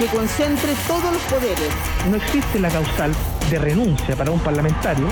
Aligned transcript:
que 0.00 0.06
concentre 0.06 0.72
todos 0.88 1.12
los 1.12 1.22
poderes. 1.24 1.68
No 2.08 2.16
existe 2.16 2.58
la 2.58 2.70
causal 2.70 3.12
de 3.50 3.58
renuncia 3.58 4.16
para 4.16 4.30
un 4.30 4.40
parlamentario 4.40 5.06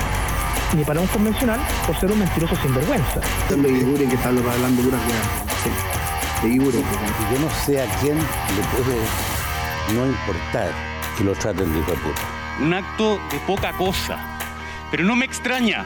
ni 0.75 0.83
para 0.83 0.99
un 0.99 1.05
convencional 1.07 1.59
por 1.85 1.95
ser 1.99 2.11
un 2.11 2.17
mentiroso 2.17 2.55
sinvergüenza. 2.55 3.19
De 3.49 3.55
Guigure 3.55 4.07
que 4.07 4.15
está 4.15 4.29
hablando 4.29 4.81
puras 4.81 5.01
Sí, 6.41 6.49
de. 6.49 6.79
Yo 6.79 7.39
no 7.39 7.49
sé 7.65 7.83
a 7.83 7.85
quién 7.99 8.17
le 8.17 8.63
puede 8.73 8.97
no 9.93 10.07
importar 10.07 10.71
que 11.15 11.23
lo 11.23 11.33
traten 11.33 11.71
de 11.71 11.79
hijo 11.79 11.91
de 11.91 11.97
puta. 11.97 12.21
Un 12.59 12.73
acto 12.73 13.19
de 13.31 13.37
poca 13.45 13.71
cosa. 13.73 14.17
Pero 14.89 15.03
no 15.03 15.15
me 15.15 15.25
extraña, 15.25 15.85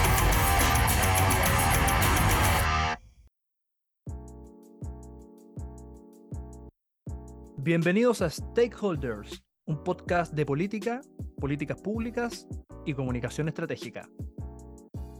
Bienvenidos 7.63 8.23
a 8.23 8.29
Stakeholders, 8.31 9.43
un 9.67 9.83
podcast 9.83 10.33
de 10.33 10.47
política, 10.47 11.01
políticas 11.39 11.79
públicas 11.79 12.47
y 12.87 12.95
comunicación 12.95 13.49
estratégica. 13.49 14.09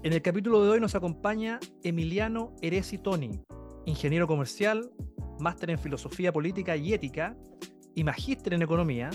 En 0.02 0.12
el 0.12 0.24
capítulo 0.24 0.64
de 0.64 0.72
hoy 0.72 0.80
nos 0.80 0.96
acompaña 0.96 1.60
Emiliano 1.84 2.56
Eresi 2.64 2.98
Toni, 2.98 3.40
ingeniero 3.86 4.26
comercial, 4.26 4.90
máster 5.40 5.70
en 5.70 5.78
filosofía 5.78 6.34
política 6.34 6.76
y 6.76 6.96
ética 6.96 7.38
y 7.94 8.04
magíster 8.04 8.56
en 8.56 8.64
economía, 8.64 9.12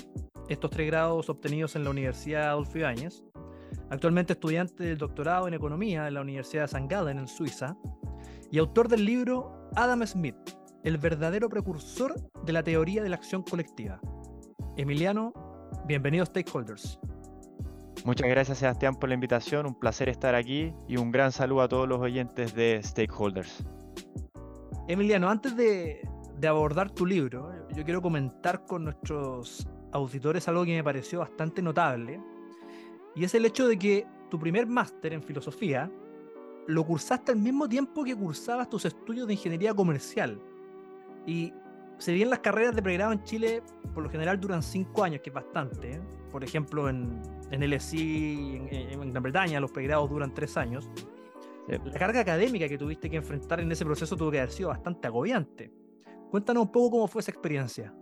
estos 0.49 0.71
tres 0.71 0.87
grados 0.87 1.29
obtenidos 1.29 1.75
en 1.75 1.83
la 1.83 1.91
Universidad 1.91 2.51
Adolfo 2.51 2.79
Ibáñez, 2.79 3.25
actualmente 3.91 4.35
estudiante 4.35 4.85
del 4.85 4.99
doctorado 4.99 5.49
en 5.49 5.55
economía 5.55 6.07
en 6.07 6.15
la 6.15 6.21
Universidad 6.21 6.63
de 6.63 6.69
San 6.69 6.87
Gallen 6.87 7.19
en 7.19 7.27
Suiza, 7.27 7.77
y 8.53 8.59
autor 8.59 8.87
del 8.87 9.05
libro 9.05 9.69
Adam 9.75 10.07
Smith, 10.07 10.37
el 10.87 10.99
verdadero 10.99 11.49
precursor 11.49 12.15
de 12.45 12.53
la 12.53 12.63
teoría 12.63 13.03
de 13.03 13.09
la 13.09 13.17
acción 13.17 13.43
colectiva. 13.43 14.01
Emiliano, 14.77 15.33
bienvenido 15.85 16.23
a 16.23 16.27
Stakeholders. 16.27 17.01
Muchas 18.05 18.29
gracias 18.29 18.59
Sebastián 18.59 18.95
por 18.95 19.09
la 19.09 19.17
invitación, 19.17 19.67
un 19.67 19.75
placer 19.75 20.09
estar 20.09 20.37
aquí 20.37 20.73
y 20.87 20.97
un 20.97 21.11
gran 21.11 21.33
saludo 21.33 21.63
a 21.63 21.69
todos 21.69 21.89
los 21.89 21.99
oyentes 21.99 22.55
de 22.55 22.81
Stakeholders. 22.85 23.67
Emiliano, 24.87 25.29
antes 25.29 25.57
de, 25.57 26.09
de 26.39 26.47
abordar 26.47 26.93
tu 26.93 27.05
libro, 27.05 27.53
yo 27.75 27.85
quiero 27.85 28.01
comentar 28.01 28.65
con 28.65 28.85
nuestros 28.85 29.67
auditores 29.91 30.47
algo 30.47 30.65
que 30.65 30.77
me 30.77 30.85
pareció 30.85 31.19
bastante 31.19 31.63
notable, 31.63 32.21
y 33.17 33.25
es 33.25 33.35
el 33.35 33.45
hecho 33.45 33.67
de 33.67 33.77
que 33.77 34.07
tu 34.31 34.39
primer 34.39 34.69
máster 34.69 35.15
en 35.15 35.23
filosofía 35.25 35.91
lo 36.69 36.85
cursaste 36.85 37.33
al 37.33 37.39
mismo 37.39 37.69
tiempo 37.69 38.05
que 38.05 38.15
cursabas 38.15 38.69
tus 38.69 38.85
estudios 38.85 39.27
de 39.27 39.33
ingeniería 39.33 39.75
comercial. 39.75 40.41
Y 41.27 41.53
si 41.99 42.15
bien 42.15 42.31
las 42.31 42.39
carreras 42.41 42.75
de 42.75 42.83
pregrado 42.83 43.13
en 43.13 43.23
Chile 43.25 43.63
por 43.95 44.03
lo 44.03 44.11
general 44.11 44.39
duran 44.39 44.63
cinco 44.63 45.05
años, 45.05 45.23
que 45.23 45.31
es 45.31 45.35
bastante, 45.35 45.93
¿eh? 45.93 46.01
por 46.31 46.45
ejemplo 46.45 46.89
en, 46.89 47.23
en 47.51 47.71
LSI, 47.71 48.57
en, 48.71 49.03
en, 49.03 49.11
Gran 49.11 49.23
Bretaña, 49.23 49.59
los 49.59 49.71
pregrados 49.71 50.11
duran 50.11 50.35
tres 50.35 50.57
años, 50.59 50.91
la 51.67 51.99
carga 51.99 52.21
académica 52.21 52.69
que 52.69 52.79
tuviste 52.79 53.11
que 53.11 53.17
enfrentar 53.17 53.61
en 53.61 53.73
ese 53.73 53.85
proceso 53.85 54.17
tuvo 54.17 54.31
que 54.31 54.39
haber 54.39 54.53
sido 54.53 54.69
bastante 54.69 55.07
agobiante. 55.09 55.73
Cuéntanos 56.31 56.65
un 56.65 56.73
poco 56.73 56.91
cómo 56.91 57.09
fue 57.09 57.23
esa 57.23 57.31
experiencia. 57.31 57.93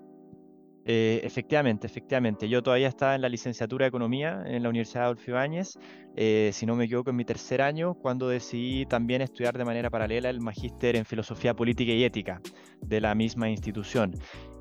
Eh, 0.86 1.20
efectivamente, 1.24 1.86
efectivamente. 1.86 2.48
Yo 2.48 2.62
todavía 2.62 2.88
estaba 2.88 3.14
en 3.14 3.22
la 3.22 3.28
licenciatura 3.28 3.84
de 3.84 3.88
Economía 3.88 4.42
en 4.46 4.62
la 4.62 4.68
Universidad 4.68 5.04
Adolfo 5.04 5.30
Ibáñez, 5.30 5.78
eh, 6.16 6.50
si 6.52 6.66
no 6.66 6.76
me 6.76 6.84
equivoco, 6.84 7.10
en 7.10 7.16
mi 7.16 7.24
tercer 7.24 7.62
año, 7.62 7.94
cuando 7.94 8.28
decidí 8.28 8.84
también 8.86 9.22
estudiar 9.22 9.56
de 9.56 9.64
manera 9.64 9.90
paralela 9.90 10.28
el 10.28 10.40
magíster 10.40 10.96
en 10.96 11.04
Filosofía 11.04 11.54
Política 11.54 11.92
y 11.92 12.04
Ética 12.04 12.40
de 12.80 13.00
la 13.00 13.14
misma 13.14 13.48
institución. 13.48 14.14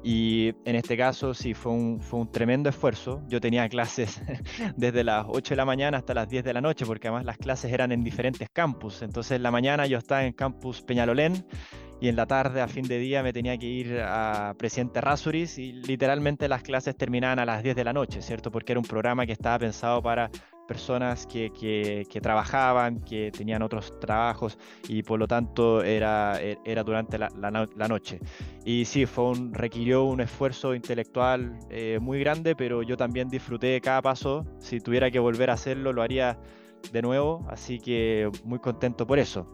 Y 0.04 0.54
en 0.66 0.76
este 0.76 0.98
caso 0.98 1.34
sí 1.34 1.54
fue 1.54 1.72
un, 1.72 2.02
fue 2.02 2.20
un 2.20 2.32
tremendo 2.32 2.70
esfuerzo. 2.70 3.22
Yo 3.28 3.40
tenía 3.40 3.68
clases 3.70 4.22
desde 4.78 5.04
las 5.04 5.26
8 5.30 5.54
de 5.54 5.56
la 5.56 5.66
mañana 5.66 5.98
hasta 5.98 6.14
las 6.14 6.28
10 6.28 6.44
de 6.44 6.54
la 6.54 6.62
noche, 6.62 6.86
porque 6.86 7.08
además 7.08 7.26
las 7.26 7.38
clases 7.38 7.72
eran 7.72 7.92
en 7.92 8.04
diferentes 8.04 8.50
campus. 8.52 9.02
Entonces 9.02 9.34
en 9.34 9.44
la 9.44 9.52
mañana 9.52 9.86
yo 9.88 9.98
estaba 9.98 10.26
en 10.26 10.34
campus 10.34 10.82
Peñalolén, 10.82 11.46
y 12.03 12.09
en 12.09 12.18
la 12.18 12.25
tarde, 12.25 12.59
a 12.59 12.68
fin 12.68 12.86
de 12.86 13.00
día, 13.00 13.24
me 13.24 13.31
tenía 13.31 13.58
que 13.58 13.66
ir 13.66 14.02
a 14.02 14.56
Presidente 14.58 15.00
Rasuris 15.00 15.58
y 15.58 15.72
literalmente 15.72 16.50
las 16.50 16.62
clases 16.62 16.97
terminaban 16.97 17.40
a 17.40 17.46
las 17.46 17.64
10 17.64 17.78
de 17.78 17.84
la 17.86 17.94
noche, 17.94 18.22
¿cierto? 18.22 18.52
Porque 18.52 18.74
era 18.74 18.80
un 18.81 18.86
programa 18.86 19.25
que 19.25 19.31
estaba 19.31 19.58
pensado 19.58 20.02
para 20.02 20.30
personas 20.68 21.25
que, 21.25 21.50
que, 21.53 22.19
trabajaban, 22.19 23.00
que 23.06 23.31
tenían 23.31 23.62
otros 23.62 23.97
trabajos 24.02 24.58
y 24.90 25.02
por 25.03 25.18
lo 25.18 25.28
tanto 25.30 25.81
era, 25.81 26.44
e, 26.44 26.58
era 26.66 26.84
durante 26.84 27.18
la, 27.18 27.30
noche. 27.88 28.19
Y 28.66 28.84
sí, 28.84 29.06
fue 29.06 29.30
un, 29.30 29.53
requirió 29.53 30.03
un 30.03 30.19
esfuerzo 30.19 30.75
intelectual 30.75 31.58
eh, 31.69 32.00
muy 32.02 32.19
grande, 32.19 32.53
pero 32.53 32.84
yo 32.84 32.97
también 32.97 33.30
disfruté 33.30 33.80
cada 33.80 34.02
paso. 34.02 34.46
Si 34.59 34.81
tuviera 34.81 35.09
que 35.09 35.19
volver 35.19 35.52
a 35.52 35.53
hacerlo, 35.53 35.94
lo 35.94 36.02
haría 36.02 36.38
de 36.92 37.02
nuevo, 37.02 37.47
así 37.50 37.80
que 37.80 38.30
muy 38.44 38.59
contento 38.59 39.08
por 39.08 39.19
eso. 39.19 39.47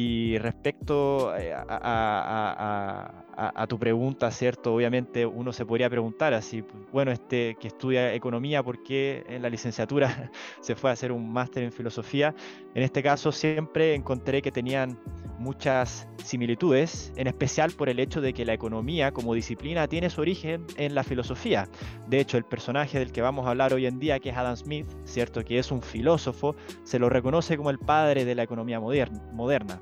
Y 0.00 0.38
respecto 0.38 1.34
eh, 1.34 1.52
a, 1.52 3.24
tu 3.68 3.78
pregunta, 3.78 4.30
¿cierto? 4.30 4.74
Obviamente 4.74 5.24
uno 5.24 5.52
se 5.52 5.64
podría 5.64 5.88
preguntar 5.88 6.34
así, 6.34 6.64
bueno, 6.92 7.12
este 7.12 7.56
que 7.60 7.68
estudia 7.68 8.14
economía, 8.14 8.62
¿por 8.62 8.82
qué 8.82 9.24
en 9.28 9.42
la 9.42 9.50
licenciatura 9.50 10.30
se 10.60 10.74
fue 10.74 10.90
a 10.90 10.92
hacer 10.94 11.12
un 11.12 11.32
máster 11.32 11.62
en 11.62 11.72
filosofía? 11.72 12.34
En 12.74 12.82
este 12.82 13.02
caso 13.02 13.30
siempre 13.30 13.94
encontré 13.94 14.42
que 14.42 14.50
tenían 14.50 14.98
muchas 15.38 16.08
similitudes, 16.24 17.12
en 17.16 17.28
especial 17.28 17.70
por 17.70 17.88
el 17.88 18.00
hecho 18.00 18.20
de 18.20 18.32
que 18.32 18.44
la 18.44 18.52
economía 18.52 19.12
como 19.12 19.34
disciplina 19.34 19.86
tiene 19.86 20.10
su 20.10 20.20
origen 20.20 20.66
en 20.76 20.94
la 20.94 21.04
filosofía. 21.04 21.68
De 22.08 22.20
hecho, 22.20 22.36
el 22.36 22.44
personaje 22.44 22.98
del 22.98 23.12
que 23.12 23.22
vamos 23.22 23.46
a 23.46 23.50
hablar 23.50 23.72
hoy 23.72 23.86
en 23.86 23.98
día, 23.98 24.18
que 24.18 24.30
es 24.30 24.36
Adam 24.36 24.56
Smith, 24.56 24.86
¿cierto? 25.04 25.44
Que 25.44 25.58
es 25.58 25.70
un 25.70 25.80
filósofo, 25.80 26.56
se 26.82 26.98
lo 26.98 27.08
reconoce 27.08 27.56
como 27.56 27.70
el 27.70 27.78
padre 27.78 28.24
de 28.24 28.34
la 28.34 28.42
economía 28.42 28.80
moderna. 28.80 29.80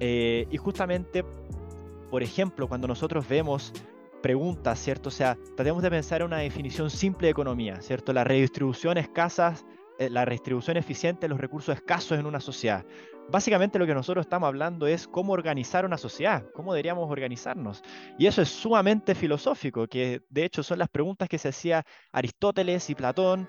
Eh, 0.00 0.46
y 0.50 0.56
justamente, 0.56 1.24
por 2.14 2.22
ejemplo, 2.22 2.68
cuando 2.68 2.86
nosotros 2.86 3.26
vemos 3.26 3.72
preguntas, 4.22 4.78
¿cierto? 4.78 5.08
O 5.08 5.10
sea, 5.10 5.36
tratemos 5.56 5.82
de 5.82 5.90
pensar 5.90 6.20
en 6.20 6.28
una 6.28 6.38
definición 6.38 6.88
simple 6.88 7.26
de 7.26 7.32
economía, 7.32 7.82
¿cierto? 7.82 8.12
La 8.12 8.22
redistribución 8.22 8.98
escasa 8.98 9.56
eh, 9.98 10.08
la 10.08 10.24
redistribución 10.24 10.76
eficiente 10.76 11.22
de 11.22 11.30
los 11.30 11.40
recursos 11.40 11.74
escasos 11.74 12.16
en 12.16 12.26
una 12.26 12.38
sociedad. 12.38 12.86
Básicamente 13.32 13.80
lo 13.80 13.86
que 13.86 13.94
nosotros 13.94 14.26
estamos 14.26 14.46
hablando 14.46 14.86
es 14.86 15.08
cómo 15.08 15.32
organizar 15.32 15.84
una 15.84 15.98
sociedad, 15.98 16.46
cómo 16.54 16.72
deberíamos 16.72 17.10
organizarnos. 17.10 17.82
Y 18.16 18.28
eso 18.28 18.42
es 18.42 18.48
sumamente 18.48 19.16
filosófico, 19.16 19.88
que 19.88 20.22
de 20.28 20.44
hecho 20.44 20.62
son 20.62 20.78
las 20.78 20.90
preguntas 20.90 21.28
que 21.28 21.38
se 21.38 21.48
hacía 21.48 21.84
Aristóteles 22.12 22.90
y 22.90 22.94
Platón 22.94 23.48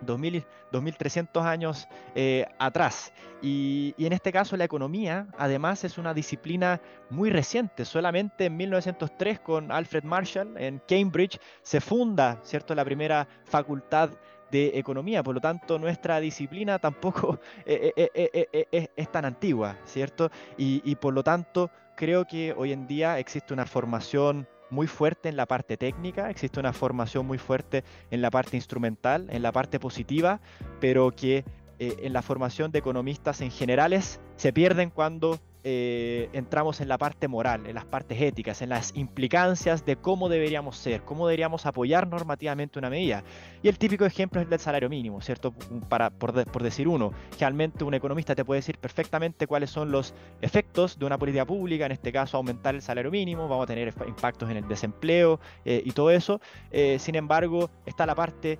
2000, 0.00 0.44
2300 0.72 1.44
años 1.44 1.88
eh, 2.14 2.46
atrás. 2.58 3.12
Y, 3.42 3.94
en 3.98 4.12
este 4.12 4.32
caso 4.32 4.56
la 4.56 4.64
economía, 4.64 5.26
además, 5.38 5.84
es 5.84 5.98
una 5.98 6.14
disciplina 6.14 6.80
muy 7.10 7.30
reciente. 7.30 7.84
Solamente 7.84 8.46
en 8.46 8.56
1903 8.56 9.40
con 9.40 9.70
Alfred 9.70 10.04
Marshall 10.04 10.56
en 10.56 10.80
Cambridge 10.88 11.38
se 11.62 11.80
funda, 11.80 12.38
¿cierto?, 12.42 12.74
la 12.74 12.84
primera 12.84 13.28
facultad 13.44 14.10
de 14.50 14.78
economía, 14.78 15.22
por 15.22 15.34
lo 15.34 15.40
tanto 15.40 15.78
nuestra 15.78 16.20
disciplina 16.20 16.78
tampoco 16.78 17.40
eh, 17.66 17.92
eh, 17.96 18.88
es 18.94 19.12
tan 19.12 19.24
antigua, 19.24 19.76
¿cierto? 19.84 20.30
Y, 20.56 20.94
por 20.96 21.12
lo 21.12 21.22
tanto 21.24 21.70
creo 21.96 22.24
que 22.24 22.54
hoy 22.56 22.72
en 22.72 22.86
día 22.86 23.18
existe 23.18 23.52
una 23.52 23.66
formación 23.66 24.46
muy 24.74 24.86
fuerte 24.86 25.28
en 25.28 25.36
la 25.36 25.46
parte 25.46 25.76
técnica, 25.76 26.28
existe 26.28 26.60
una 26.60 26.72
formación 26.72 27.26
muy 27.26 27.38
fuerte 27.38 27.84
en 28.10 28.20
la 28.20 28.30
parte 28.30 28.56
instrumental, 28.56 29.28
en 29.30 29.42
la 29.42 29.52
parte 29.52 29.80
positiva, 29.80 30.40
pero 30.80 31.10
que 31.12 31.44
en 31.78 32.12
la 32.12 32.22
formación 32.22 32.70
de 32.70 32.78
economistas 32.78 33.40
en 33.40 33.50
generales 33.50 34.20
se 34.36 34.52
pierden 34.52 34.90
cuando 34.90 35.40
eh, 35.66 36.28
entramos 36.34 36.82
en 36.82 36.88
la 36.88 36.98
parte 36.98 37.26
moral, 37.26 37.66
en 37.66 37.74
las 37.74 37.86
partes 37.86 38.20
éticas, 38.20 38.60
en 38.60 38.68
las 38.68 38.94
implicancias 38.94 39.86
de 39.86 39.96
cómo 39.96 40.28
deberíamos 40.28 40.76
ser, 40.76 41.02
cómo 41.02 41.26
deberíamos 41.26 41.64
apoyar 41.64 42.06
normativamente 42.06 42.78
una 42.78 42.90
medida. 42.90 43.24
Y 43.62 43.68
el 43.68 43.78
típico 43.78 44.04
ejemplo 44.04 44.40
es 44.40 44.44
el 44.44 44.50
del 44.50 44.60
salario 44.60 44.90
mínimo, 44.90 45.22
¿cierto? 45.22 45.54
Para, 45.88 46.10
por, 46.10 46.44
por 46.50 46.62
decir 46.62 46.86
uno, 46.86 47.12
realmente 47.40 47.82
un 47.82 47.94
economista 47.94 48.34
te 48.34 48.44
puede 48.44 48.58
decir 48.58 48.76
perfectamente 48.76 49.46
cuáles 49.46 49.70
son 49.70 49.90
los 49.90 50.12
efectos 50.42 50.98
de 50.98 51.06
una 51.06 51.16
política 51.16 51.46
pública, 51.46 51.86
en 51.86 51.92
este 51.92 52.12
caso 52.12 52.36
aumentar 52.36 52.74
el 52.74 52.82
salario 52.82 53.10
mínimo, 53.10 53.48
vamos 53.48 53.64
a 53.64 53.68
tener 53.68 53.94
impactos 54.06 54.50
en 54.50 54.58
el 54.58 54.68
desempleo 54.68 55.40
eh, 55.64 55.82
y 55.82 55.92
todo 55.92 56.10
eso. 56.10 56.42
Eh, 56.72 56.98
sin 56.98 57.14
embargo, 57.14 57.70
está 57.86 58.04
la 58.04 58.14
parte 58.14 58.58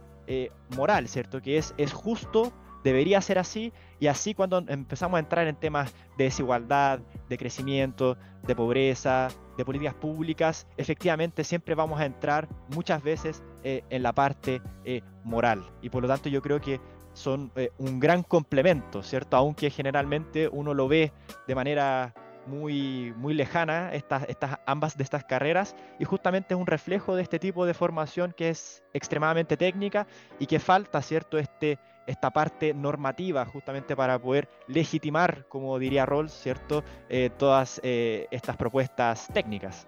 moral, 0.74 1.06
¿cierto? 1.06 1.42
Que 1.42 1.58
es, 1.58 1.74
es 1.76 1.92
justo 1.92 2.50
debería 2.84 3.20
ser 3.20 3.38
así 3.38 3.72
y 4.00 4.06
así 4.06 4.34
cuando 4.34 4.58
empezamos 4.68 5.16
a 5.16 5.20
entrar 5.20 5.46
en 5.46 5.56
temas 5.56 5.94
de 6.16 6.24
desigualdad, 6.24 7.00
de 7.28 7.38
crecimiento, 7.38 8.16
de 8.42 8.54
pobreza, 8.54 9.28
de 9.56 9.64
políticas 9.64 9.94
públicas, 9.94 10.66
efectivamente 10.76 11.44
siempre 11.44 11.74
vamos 11.74 12.00
a 12.00 12.06
entrar 12.06 12.48
muchas 12.74 13.02
veces 13.02 13.42
eh, 13.62 13.82
en 13.90 14.02
la 14.02 14.12
parte 14.12 14.60
eh, 14.84 15.02
moral 15.22 15.64
y 15.80 15.90
por 15.90 16.02
lo 16.02 16.08
tanto 16.08 16.28
yo 16.28 16.42
creo 16.42 16.60
que 16.60 16.80
son 17.12 17.52
eh, 17.54 17.70
un 17.78 18.00
gran 18.00 18.22
complemento, 18.22 19.02
¿cierto? 19.02 19.36
Aunque 19.36 19.70
generalmente 19.70 20.48
uno 20.48 20.74
lo 20.74 20.88
ve 20.88 21.12
de 21.46 21.54
manera 21.54 22.12
muy, 22.46 23.14
muy 23.16 23.34
lejana 23.34 23.94
estas, 23.94 24.24
estas, 24.28 24.58
ambas 24.66 24.96
de 24.96 25.04
estas 25.04 25.24
carreras 25.24 25.74
y 25.98 26.04
justamente 26.04 26.54
es 26.54 26.60
un 26.60 26.66
reflejo 26.66 27.16
de 27.16 27.22
este 27.22 27.38
tipo 27.38 27.64
de 27.66 27.74
formación 27.74 28.34
que 28.36 28.50
es 28.50 28.82
extremadamente 28.92 29.56
técnica 29.56 30.06
y 30.38 30.46
que 30.46 30.58
falta, 30.58 31.00
¿cierto? 31.00 31.38
Este, 31.38 31.78
esta 32.06 32.30
parte 32.30 32.74
normativa 32.74 33.44
justamente 33.44 33.96
para 33.96 34.18
poder 34.18 34.48
legitimar, 34.66 35.46
como 35.48 35.78
diría 35.78 36.06
Rawls, 36.06 36.32
¿cierto? 36.32 36.84
Eh, 37.08 37.30
todas 37.36 37.80
eh, 37.82 38.26
estas 38.30 38.56
propuestas 38.56 39.28
técnicas. 39.32 39.86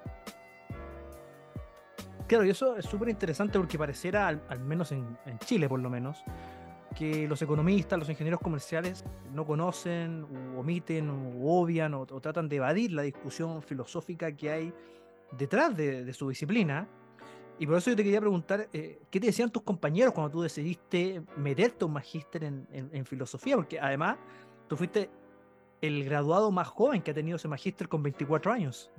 Claro, 2.27 2.45
y 2.45 2.51
eso 2.51 2.77
es 2.77 2.85
súper 2.85 3.09
interesante 3.09 3.59
porque 3.59 3.79
pareciera, 3.79 4.27
al, 4.27 4.61
menos 4.61 4.91
en, 4.91 5.17
Chile 5.45 5.69
por 5.69 5.81
lo 5.81 5.89
menos, 5.89 6.25
que 6.97 7.29
los 7.29 7.41
economistas, 7.43 7.99
los 7.99 8.09
ingenieros 8.09 8.41
comerciales 8.41 9.05
no 9.33 9.47
conocen, 9.47 10.27
omiten, 10.57 11.09
o 11.11 11.61
obvian, 11.61 11.95
o, 11.95 12.07
tratan 12.07 12.49
de 12.49 12.57
evadir 12.57 12.93
la 12.93 13.03
discusión 13.03 13.63
filosófica 13.63 14.33
que 14.33 14.51
hay 14.51 14.73
detrás 15.33 15.77
de 15.77 16.13
su 16.13 16.29
disciplina 16.29 16.89
y 17.59 17.67
por 17.67 17.77
eso 17.77 17.91
yo 17.91 17.97
te 17.97 18.05
quería 18.05 18.21
preguntar, 18.21 18.69
eh, 18.73 18.99
¿qué 19.11 19.21
te 19.21 19.27
decían 19.27 19.51
tus 19.51 19.63
compañeros 19.63 20.13
cuando 20.13 20.31
tú 20.31 20.43
decidiste 20.43 21.23
meterte 21.37 21.85
un 21.85 21.93
magíster 21.93 22.45
en, 22.45 23.07
filosofía? 23.07 23.57
Porque 23.57 23.81
además 23.81 24.19
tú 24.69 24.77
fuiste 24.77 25.09
el 25.81 26.05
graduado 26.05 26.51
más 26.51 26.69
joven 26.69 27.03
que 27.03 27.13
ha 27.13 27.15
tenido 27.15 27.37
ese 27.37 27.49
magíster 27.49 27.89
con 27.89 28.03
24 28.03 28.53
años. 28.53 28.91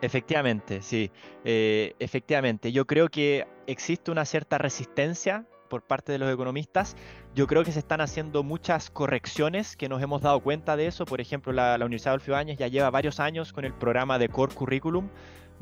Efectivamente, 0.00 0.82
sí. 0.82 1.12
Eh, 1.44 1.94
efectivamente, 2.00 2.72
yo 2.72 2.86
creo 2.86 3.08
que 3.08 3.46
existe 3.66 4.10
una 4.10 4.24
cierta 4.24 4.58
resistencia 4.58 5.46
por 5.72 5.80
parte 5.82 6.12
de 6.12 6.18
los 6.18 6.30
economistas. 6.30 6.96
Yo 7.34 7.46
creo 7.46 7.64
que 7.64 7.72
se 7.72 7.78
están 7.78 8.02
haciendo 8.02 8.42
muchas 8.42 8.90
correcciones 8.90 9.74
que 9.74 9.88
nos 9.88 10.02
hemos 10.02 10.20
dado 10.20 10.38
cuenta 10.40 10.76
de 10.76 10.86
eso. 10.86 11.06
Por 11.06 11.22
ejemplo, 11.22 11.50
la, 11.50 11.76
Universidad 11.76 12.18
de 12.18 12.24
Ibáñez 12.26 12.58
ya 12.58 12.68
lleva 12.68 12.90
varios 12.90 13.20
años 13.20 13.54
con 13.54 13.64
el 13.64 13.72
programa 13.72 14.18
de 14.18 14.28
Core 14.28 14.54
Curriculum, 14.54 15.08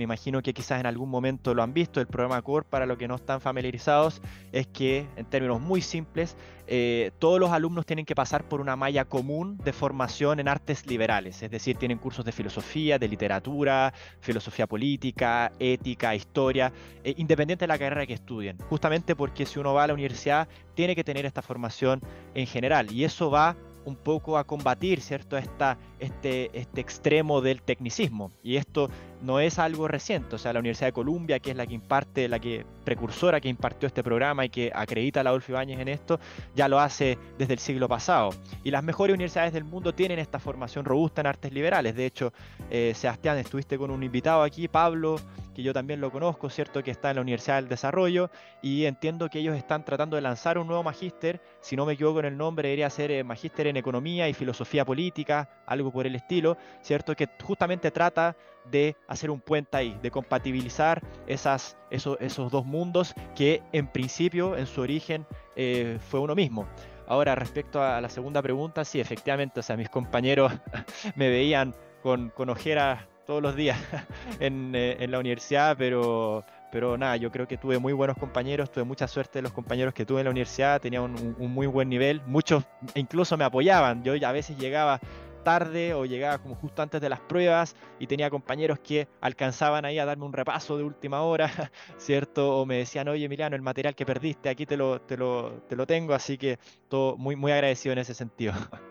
me 0.00 0.04
imagino 0.04 0.40
que 0.40 0.54
quizás 0.54 0.80
en 0.80 0.86
algún 0.86 1.10
momento 1.10 1.52
lo 1.52 1.62
han 1.62 1.74
visto, 1.74 2.00
el 2.00 2.06
programa 2.06 2.40
CORE, 2.40 2.64
para 2.64 2.86
los 2.86 2.96
que 2.96 3.06
no 3.06 3.16
están 3.16 3.42
familiarizados, 3.42 4.22
es 4.50 4.66
que 4.66 5.06
en 5.16 5.26
términos 5.26 5.60
muy 5.60 5.82
simples, 5.82 6.38
eh, 6.66 7.10
todos 7.18 7.38
los 7.38 7.50
alumnos 7.50 7.84
tienen 7.84 8.06
que 8.06 8.14
pasar 8.14 8.48
por 8.48 8.62
una 8.62 8.76
malla 8.76 9.04
común 9.04 9.58
de 9.62 9.74
formación 9.74 10.40
en 10.40 10.48
artes 10.48 10.86
liberales, 10.86 11.42
es 11.42 11.50
decir, 11.50 11.76
tienen 11.76 11.98
cursos 11.98 12.24
de 12.24 12.32
filosofía, 12.32 12.98
de 12.98 13.08
literatura, 13.08 13.92
filosofía 14.20 14.66
política, 14.66 15.52
ética, 15.58 16.14
historia, 16.14 16.72
eh, 17.04 17.12
independiente 17.18 17.64
de 17.64 17.68
la 17.68 17.78
carrera 17.78 18.06
que 18.06 18.14
estudien, 18.14 18.56
justamente 18.70 19.14
porque 19.14 19.44
si 19.44 19.58
uno 19.58 19.74
va 19.74 19.84
a 19.84 19.88
la 19.88 19.92
universidad 19.92 20.48
tiene 20.74 20.96
que 20.96 21.04
tener 21.04 21.26
esta 21.26 21.42
formación 21.42 22.00
en 22.32 22.46
general 22.46 22.90
y 22.90 23.04
eso 23.04 23.30
va 23.30 23.54
un 23.84 23.96
poco 23.96 24.38
a 24.38 24.44
combatir, 24.44 25.00
¿cierto? 25.00 25.36
Esta, 25.36 25.78
este, 25.98 26.50
este 26.58 26.80
extremo 26.80 27.40
del 27.40 27.62
tecnicismo. 27.62 28.32
Y 28.42 28.56
esto 28.56 28.90
no 29.22 29.40
es 29.40 29.58
algo 29.58 29.88
reciente, 29.88 30.36
o 30.36 30.38
sea, 30.38 30.52
la 30.52 30.60
Universidad 30.60 30.88
de 30.88 30.92
Columbia, 30.92 31.38
que 31.38 31.50
es 31.50 31.56
la 31.56 31.66
que 31.66 31.74
imparte, 31.74 32.28
la 32.28 32.38
que 32.38 32.64
precursora 32.84 33.40
que 33.40 33.48
impartió 33.48 33.86
este 33.86 34.02
programa 34.02 34.44
y 34.44 34.48
que 34.48 34.72
acredita 34.74 35.20
a 35.20 35.24
la 35.24 35.30
Adolfo 35.30 35.52
Ibáñez 35.52 35.78
en 35.80 35.88
esto, 35.88 36.18
ya 36.54 36.68
lo 36.68 36.80
hace 36.80 37.18
desde 37.38 37.52
el 37.54 37.58
siglo 37.58 37.88
pasado. 37.88 38.30
Y 38.64 38.70
las 38.70 38.82
mejores 38.82 39.14
universidades 39.14 39.52
del 39.52 39.64
mundo 39.64 39.94
tienen 39.94 40.18
esta 40.18 40.38
formación 40.38 40.84
robusta 40.84 41.20
en 41.20 41.26
artes 41.26 41.52
liberales. 41.52 41.94
De 41.94 42.06
hecho, 42.06 42.32
eh, 42.70 42.92
Sebastián, 42.94 43.38
estuviste 43.38 43.76
con 43.76 43.90
un 43.90 44.02
invitado 44.02 44.42
aquí, 44.42 44.68
Pablo, 44.68 45.16
que 45.54 45.62
yo 45.62 45.72
también 45.72 46.00
lo 46.00 46.10
conozco, 46.10 46.48
¿cierto? 46.48 46.82
Que 46.82 46.90
está 46.90 47.10
en 47.10 47.16
la 47.16 47.22
Universidad 47.22 47.56
del 47.56 47.68
Desarrollo 47.68 48.30
y 48.62 48.84
entiendo 48.84 49.28
que 49.28 49.40
ellos 49.40 49.56
están 49.56 49.84
tratando 49.84 50.16
de 50.16 50.22
lanzar 50.22 50.58
un 50.58 50.66
nuevo 50.66 50.82
magíster, 50.82 51.40
si 51.60 51.76
no 51.76 51.84
me 51.86 51.94
equivoco 51.94 52.20
en 52.20 52.26
el 52.26 52.36
nombre, 52.36 52.68
debería 52.68 52.88
ser 52.90 53.10
eh, 53.10 53.24
magíster 53.24 53.66
en 53.66 53.76
economía 53.76 54.28
y 54.28 54.34
filosofía 54.34 54.84
política, 54.84 55.48
algo 55.66 55.90
por 55.90 56.06
el 56.06 56.14
estilo, 56.14 56.56
¿cierto? 56.82 57.14
Que 57.14 57.28
justamente 57.42 57.90
trata 57.90 58.36
de 58.70 58.96
hacer 59.08 59.30
un 59.30 59.40
puente 59.40 59.76
ahí, 59.76 59.98
de 60.02 60.10
compatibilizar 60.10 61.02
esas, 61.26 61.76
esos, 61.90 62.16
esos 62.20 62.50
dos 62.50 62.64
mundos 62.64 63.14
que 63.34 63.62
en 63.72 63.86
principio, 63.88 64.56
en 64.56 64.66
su 64.66 64.80
origen, 64.80 65.26
eh, 65.56 65.98
fue 66.08 66.20
uno 66.20 66.34
mismo. 66.34 66.66
Ahora, 67.06 67.34
respecto 67.34 67.82
a 67.82 68.00
la 68.00 68.08
segunda 68.08 68.40
pregunta, 68.40 68.84
sí, 68.84 69.00
efectivamente, 69.00 69.60
o 69.60 69.62
sea, 69.62 69.76
mis 69.76 69.88
compañeros 69.88 70.52
me 71.16 71.28
veían 71.28 71.74
con, 72.02 72.30
con 72.30 72.48
ojeras 72.50 73.04
todos 73.26 73.42
los 73.42 73.56
días 73.56 73.78
en, 74.40 74.74
eh, 74.74 74.96
en, 75.00 75.10
la 75.10 75.18
universidad, 75.18 75.76
pero, 75.76 76.44
pero 76.72 76.96
nada, 76.96 77.16
yo 77.16 77.30
creo 77.30 77.46
que 77.46 77.56
tuve 77.56 77.78
muy 77.78 77.92
buenos 77.92 78.16
compañeros, 78.16 78.70
tuve 78.70 78.84
mucha 78.84 79.06
suerte 79.06 79.38
de 79.38 79.42
los 79.42 79.52
compañeros 79.52 79.94
que 79.94 80.06
tuve 80.06 80.20
en 80.20 80.24
la 80.24 80.30
universidad, 80.30 80.80
tenía 80.80 81.02
un, 81.02 81.36
un 81.38 81.50
muy 81.52 81.66
buen 81.66 81.88
nivel, 81.88 82.22
muchos 82.26 82.64
incluso 82.94 83.36
me 83.36 83.44
apoyaban, 83.44 84.02
yo 84.02 84.14
a 84.26 84.32
veces 84.32 84.56
llegaba 84.56 85.00
tarde 85.40 85.94
o 85.94 86.04
llegaba 86.04 86.38
como 86.38 86.54
justo 86.54 86.82
antes 86.82 87.00
de 87.00 87.08
las 87.08 87.20
pruebas 87.20 87.76
y 87.98 88.06
tenía 88.06 88.30
compañeros 88.30 88.78
que 88.80 89.08
alcanzaban 89.20 89.84
ahí 89.84 89.98
a 89.98 90.04
darme 90.04 90.24
un 90.24 90.32
repaso 90.32 90.76
de 90.76 90.84
última 90.84 91.22
hora, 91.22 91.50
¿cierto? 91.96 92.58
O 92.58 92.66
me 92.66 92.78
decían, 92.78 93.08
oye 93.08 93.24
Emiliano, 93.24 93.56
el 93.56 93.62
material 93.62 93.94
que 93.94 94.06
perdiste 94.06 94.48
aquí 94.48 94.66
te 94.66 94.76
lo, 94.76 95.00
te 95.00 95.16
lo, 95.16 95.62
te 95.68 95.76
lo 95.76 95.86
tengo, 95.86 96.14
así 96.14 96.38
que 96.38 96.58
todo 96.88 97.16
muy, 97.16 97.36
muy 97.36 97.52
agradecido 97.52 97.92
en 97.92 97.98
ese 97.98 98.14
sentido. 98.14 98.52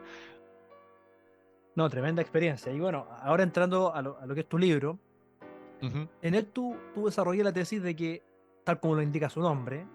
No, 1.75 1.89
tremenda 1.89 2.21
experiencia. 2.21 2.73
Y 2.73 2.79
bueno, 2.79 3.07
ahora 3.21 3.43
entrando 3.43 3.95
a 3.95 4.01
lo, 4.01 4.35
que 4.35 4.41
es 4.41 4.49
tu 4.49 4.57
libro, 4.57 4.99
en 5.79 6.35
él 6.35 6.47
tú, 6.47 6.75
tú 6.93 7.05
desarrollas 7.05 7.45
la 7.45 7.53
tesis 7.53 7.81
de 7.81 7.95
que, 7.95 8.21
tal 8.65 8.81
como 8.81 8.95
lo 8.95 9.01
indica 9.01 9.29
su 9.29 9.39
nombre, 9.39 9.85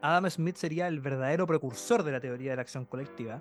Adam 0.00 0.28
Smith 0.28 0.56
sería 0.56 0.88
el 0.88 0.98
verdadero 0.98 1.46
precursor 1.46 2.02
de 2.02 2.10
la 2.10 2.18
teoría 2.18 2.50
de 2.50 2.56
la 2.56 2.62
acción 2.62 2.86
colectiva 2.86 3.40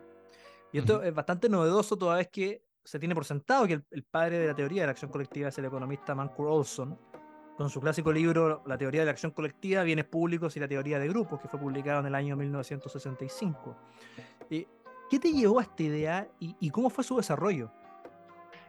y 0.72 0.80
esto 0.80 1.04
es 1.04 1.14
bastante 1.14 1.50
novedoso 1.50 1.98
toda 1.98 2.18
vez 2.18 2.30
que 2.30 2.64
se 2.84 3.00
tiene 3.00 3.14
por 3.14 3.26
sentado 3.26 3.68
que 3.68 3.82
el, 3.92 4.04
padre 4.04 4.40
de 4.40 4.48
la 4.48 4.56
teoría 4.56 4.84
de 4.84 4.88
la 4.88 4.92
acción 4.92 5.12
colectiva 5.12 5.50
es 5.50 5.58
el 5.58 5.66
economista 5.66 6.16
Mancur 6.16 6.48
Olson, 6.48 6.98
con 7.58 7.70
su 7.70 7.80
clásico 7.80 8.12
libro 8.12 8.64
La 8.66 8.78
teoría 8.78 9.02
de 9.02 9.06
la 9.06 9.12
acción 9.12 9.32
colectiva, 9.32 9.84
bienes 9.84 10.06
públicos 10.06 10.56
y 10.58 10.60
la 10.60 10.68
teoría 10.68 10.98
de 10.98 11.08
grupos, 11.08 11.40
que 11.40 11.48
fue 11.48 11.60
publicado 11.60 12.00
en 12.00 12.08
el 12.08 12.16
año 12.16 12.36
1965. 12.36 13.78
Eh, 14.50 14.68
¿Qué 15.10 15.20
te 15.20 15.32
llevó 15.32 15.60
a 15.60 15.64
esta 15.64 15.84
idea 15.84 16.28
y 16.40 16.70
cómo 16.70 16.90
fue 16.90 17.04
su 17.04 17.18
desarrollo? 17.18 17.72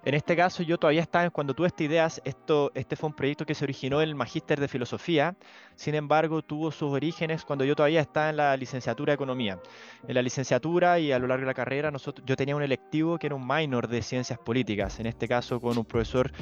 En 0.04 0.14
este 0.14 0.34
caso 0.34 0.64
yo 0.64 0.78
todavía 0.78 1.00
estaba, 1.00 1.30
cuando 1.30 1.54
tuve 1.54 1.68
esta 1.68 1.84
idea, 1.84 2.08
esto, 2.24 2.72
este 2.74 2.96
fue 2.96 3.08
un 3.08 3.14
proyecto 3.14 3.46
que 3.46 3.54
se 3.54 3.64
originó 3.64 4.02
en 4.02 4.08
el 4.08 4.14
Magíster 4.16 4.58
de 4.58 4.66
Filosofía, 4.66 5.36
sin 5.76 5.94
embargo 5.94 6.42
tuvo 6.42 6.72
sus 6.72 6.90
orígenes 6.90 7.44
cuando 7.44 7.64
yo 7.64 7.76
todavía 7.76 8.00
estaba 8.00 8.30
en 8.30 8.36
la 8.36 8.56
licenciatura 8.56 9.12
de 9.12 9.14
Economía. 9.14 9.60
En 10.08 10.14
la 10.14 10.22
licenciatura 10.22 10.98
y 10.98 11.12
a 11.12 11.20
lo 11.20 11.28
largo 11.28 11.42
de 11.42 11.46
la 11.46 11.54
carrera 11.54 11.92
yo 12.24 12.36
tenía 12.36 12.56
un 12.56 12.62
electivo 12.62 13.16
que 13.16 13.28
era 13.28 13.36
un 13.36 13.46
minor 13.46 13.86
de 13.86 14.02
Ciencias 14.02 14.40
Políticas, 14.40 14.98
en 14.98 15.06
este 15.06 15.28
caso 15.28 15.60
con 15.60 15.78
un 15.78 15.84
profesor 15.84 16.32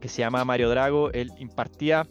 que 0.00 0.08
se 0.08 0.18
llama 0.18 0.44
Mario 0.44 0.70
Drago, 0.70 1.10
él 1.10 1.32
impartía 1.38 2.06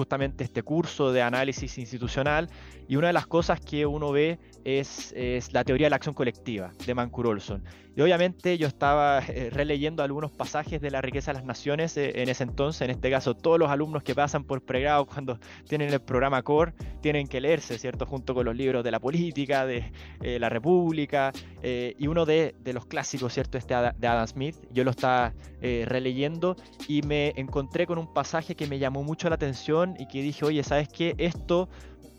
justamente 0.00 0.44
este 0.44 0.62
curso 0.62 1.12
de 1.12 1.20
análisis 1.20 1.76
institucional 1.76 2.48
y 2.88 2.96
una 2.96 3.08
de 3.08 3.12
las 3.12 3.26
cosas 3.26 3.60
que 3.60 3.84
uno 3.84 4.12
ve 4.12 4.38
es, 4.64 5.14
la 5.52 5.62
teoría 5.62 5.86
de 5.86 5.90
la 5.90 5.96
acción 5.96 6.14
colectiva 6.14 6.72
de 6.86 6.94
Mancur 6.94 7.26
Olson. 7.26 7.62
Y 7.96 8.00
obviamente 8.02 8.56
yo 8.56 8.66
estaba 8.68 9.18
eh, 9.18 9.50
releyendo 9.52 10.02
algunos 10.02 10.30
pasajes 10.30 10.80
de 10.80 10.90
la 10.90 11.02
riqueza 11.02 11.32
de 11.32 11.38
las 11.38 11.44
naciones 11.44 11.96
eh, 11.96 12.22
en 12.22 12.28
ese 12.28 12.44
entonces, 12.44 12.82
en 12.82 12.90
este 12.90 13.10
caso 13.10 13.34
todos 13.34 13.58
los 13.58 13.68
alumnos 13.68 14.02
que 14.02 14.14
pasan 14.14 14.44
por 14.44 14.62
pregrado 14.62 15.06
cuando 15.06 15.38
tienen 15.68 15.92
el 15.92 16.00
programa 16.00 16.42
CORE 16.42 16.72
tienen 17.02 17.26
que 17.26 17.40
leerse, 17.40 17.78
¿cierto? 17.78 18.06
Junto 18.06 18.34
con 18.34 18.46
los 18.46 18.56
libros 18.56 18.84
de 18.84 18.90
la 18.90 19.00
política, 19.00 19.66
de 19.66 19.92
eh, 20.22 20.38
la 20.38 20.48
república, 20.48 21.32
y 21.62 22.06
uno 22.06 22.24
de, 22.24 22.54
de, 22.58 22.72
los 22.72 22.86
clásicos, 22.86 23.34
¿cierto? 23.34 23.58
Este 23.58 23.74
de 23.74 24.06
Adam 24.06 24.26
Smith, 24.26 24.56
yo 24.72 24.82
lo 24.82 24.92
estaba 24.92 25.34
releyendo 25.60 26.56
y 26.88 27.02
me 27.02 27.34
encontré 27.36 27.86
con 27.86 27.98
un 27.98 28.10
pasaje 28.14 28.54
que 28.54 28.66
me 28.66 28.78
llamó 28.78 29.02
mucho 29.02 29.28
la 29.28 29.34
atención 29.34 29.89
y 29.98 30.06
que 30.06 30.22
dije, 30.22 30.44
oye, 30.44 30.62
¿sabes 30.62 30.88
qué? 30.88 31.14
Esto 31.18 31.68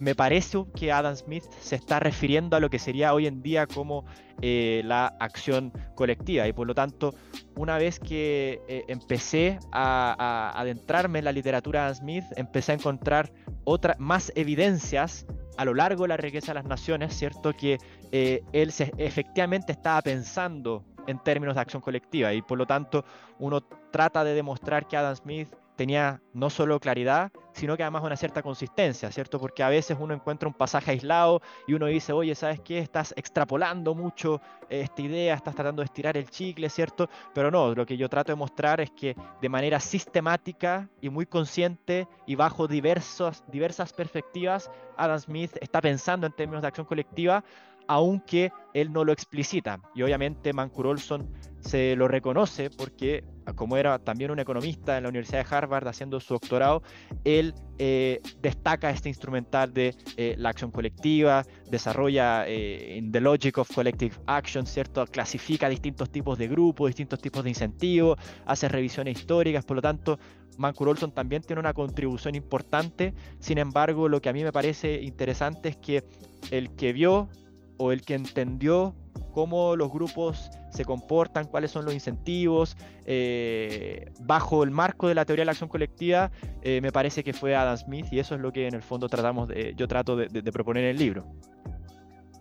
me 0.02 0.16
parece 0.16 0.66
que 0.76 0.92
Adam 0.92 1.16
Smith 1.16 1.44
se 1.60 1.76
está 1.76 2.00
refiriendo 2.00 2.58
a 2.58 2.60
lo 2.60 2.72
que 2.72 2.80
sería 2.80 3.14
hoy 3.14 3.28
en 3.28 3.44
día 3.44 3.68
como 3.68 4.04
eh, 4.42 4.82
la 4.84 5.06
acción 5.20 5.72
colectiva 5.94 6.48
y 6.48 6.54
por 6.54 6.66
lo 6.66 6.74
tanto 6.74 7.14
una 7.56 7.78
vez 7.78 8.00
que 8.00 8.60
eh, 8.68 8.84
empecé 8.88 9.60
a, 9.72 10.52
adentrarme 10.56 11.20
en 11.20 11.26
la 11.26 11.32
literatura 11.32 11.82
de 11.82 11.86
Adam 11.86 11.96
Smith 11.98 12.24
empecé 12.36 12.72
a 12.72 12.76
encontrar 12.76 13.32
otra, 13.64 13.96
más 14.00 14.32
evidencias 14.36 15.28
a 15.58 15.66
lo 15.66 15.76
largo 15.76 16.06
de 16.06 16.08
la 16.08 16.18
riqueza 16.18 16.48
de 16.48 16.56
las 16.56 16.66
naciones, 16.66 17.14
¿cierto? 17.14 17.54
Que 17.54 17.78
eh, 18.12 18.42
él 18.54 18.72
se, 18.72 18.92
efectivamente 18.98 19.72
estaba 19.72 20.02
pensando 20.02 20.84
en 21.06 21.20
términos 21.20 21.54
de 21.54 21.62
acción 21.62 21.84
colectiva 21.84 22.34
y 22.34 22.42
por 22.42 22.58
lo 22.58 22.66
tanto 22.66 23.06
uno 23.38 23.62
trata 23.92 24.24
de 24.24 24.34
demostrar 24.34 24.88
que 24.88 24.98
Adam 24.98 25.16
Smith 25.16 25.50
tenía 25.76 26.22
no 26.34 26.50
solo 26.50 26.80
claridad, 26.80 27.32
sino 27.54 27.76
que 27.76 27.84
además 27.84 28.04
una 28.04 28.16
cierta 28.16 28.42
consistencia, 28.42 29.12
¿cierto? 29.12 29.40
Porque 29.40 29.64
a 29.64 29.70
veces 29.70 29.98
uno 30.00 30.14
encuentra 30.14 30.48
un 30.48 30.54
pasaje 30.54 30.92
aislado 30.92 31.42
y 31.68 31.74
uno 31.74 31.88
dice, 31.88 32.14
oye, 32.14 32.36
¿sabes 32.36 32.60
qué? 32.62 32.80
Estás 32.80 33.14
extrapolando 33.18 33.94
mucho 33.94 34.42
esta 34.70 35.02
idea, 35.02 35.36
estás 35.36 35.56
tratando 35.56 35.82
de 35.82 35.86
estirar 35.86 36.18
el 36.18 36.30
chicle, 36.30 36.70
¿cierto? 36.70 37.10
Pero 37.34 37.52
no, 37.52 37.74
lo 37.74 37.86
que 37.86 37.98
yo 37.98 38.10
trato 38.10 38.32
de 38.32 38.36
mostrar 38.36 38.80
es 38.82 38.92
que 38.92 39.16
de 39.42 39.50
manera 39.50 39.80
sistemática 39.80 40.90
y 41.02 41.10
muy 41.10 41.26
consciente 41.26 42.08
y 42.26 42.36
bajo 42.36 42.68
diversas, 42.68 43.44
diversas 43.52 43.94
perspectivas, 43.94 44.70
Adam 44.98 45.20
Smith 45.20 45.58
está 45.62 45.82
pensando 45.82 46.28
en 46.28 46.34
términos 46.34 46.62
de 46.62 46.68
acción 46.68 46.86
colectiva 46.86 47.44
aunque 47.88 48.54
él 48.74 48.94
no 48.94 49.04
lo 49.04 49.12
explicita. 49.12 49.82
Y 49.94 50.04
obviamente 50.04 50.54
Mancur 50.54 50.88
Olson 50.88 51.30
se 51.60 51.96
lo 51.98 52.08
reconoce 52.08 52.70
porque, 52.70 53.24
como 53.56 53.78
era 53.78 54.00
también 54.00 54.32
un 54.32 54.40
economista 54.40 54.98
en 54.98 55.04
la 55.04 55.10
Universidad 55.10 55.46
de 55.46 55.56
Harvard 55.56 55.88
haciendo 55.88 56.20
su 56.20 56.34
doctorado, 56.34 56.84
él 57.24 57.54
eh, 57.78 58.22
destaca 58.42 58.90
este 58.90 59.10
instrumental 59.10 59.74
de 59.74 59.96
eh, 60.18 60.36
la 60.38 60.50
acción 60.50 60.72
colectiva, 60.72 61.44
desarrolla 61.70 62.46
eh, 62.48 63.02
The 63.12 63.22
Logic 63.22 63.58
of 63.58 63.74
Collective 63.74 64.16
Action, 64.28 64.66
¿cierto? 64.66 65.06
Clasifica 65.06 65.70
distintos 65.70 66.10
tipos 66.10 66.38
de 66.38 66.48
grupos, 66.48 66.90
distintos 66.90 67.20
tipos 67.20 67.44
de 67.44 67.50
incentivos, 67.50 68.20
hace 68.46 68.68
revisiones 68.68 69.20
históricas, 69.20 69.66
por 69.66 69.76
lo 69.78 69.82
tanto, 69.82 70.20
Mancur 70.58 70.90
Olson 70.90 71.12
también 71.12 71.42
tiene 71.42 71.60
una 71.60 71.74
contribución 71.74 72.36
importante. 72.36 73.14
Sin 73.40 73.58
embargo, 73.58 74.10
lo 74.10 74.22
que 74.22 74.30
a 74.30 74.34
mí 74.34 74.44
me 74.44 74.52
parece 74.52 75.02
interesante 75.02 75.70
es 75.70 75.78
que 75.78 76.04
el 76.52 76.76
que 76.76 76.94
vio 76.94 77.30
o 77.78 77.92
el 77.92 78.02
que 78.02 78.14
entendió 78.14 78.96
cómo 79.34 79.76
los 79.76 79.92
grupos 79.92 80.52
se 80.72 80.86
comportan, 80.86 81.46
cuáles 81.48 81.72
son 81.72 81.86
los 81.86 81.94
incentivos, 81.94 82.78
eh, 83.06 84.12
bajo 84.22 84.64
el 84.64 84.72
marco 84.72 85.08
de 85.08 85.16
la 85.16 85.26
teoría 85.26 85.42
de 85.42 85.46
la 85.46 85.52
acción 85.52 85.70
colectiva, 85.70 86.32
eh, 86.62 86.82
me 86.82 86.92
parece 86.92 87.24
que 87.24 87.34
fue 87.34 87.56
Adam 87.56 87.78
Smith 87.78 88.08
y 88.12 88.20
eso 88.20 88.36
es 88.36 88.42
lo 88.42 88.52
que 88.52 88.68
en 88.68 88.76
el 88.76 88.82
fondo 88.82 89.08
tratamos 89.08 89.48
de, 89.48 89.74
yo 89.76 89.88
trato 89.88 90.16
de, 90.16 90.52
proponer 90.52 90.86
en 90.86 90.90
el 90.92 90.98
libro. 90.98 91.26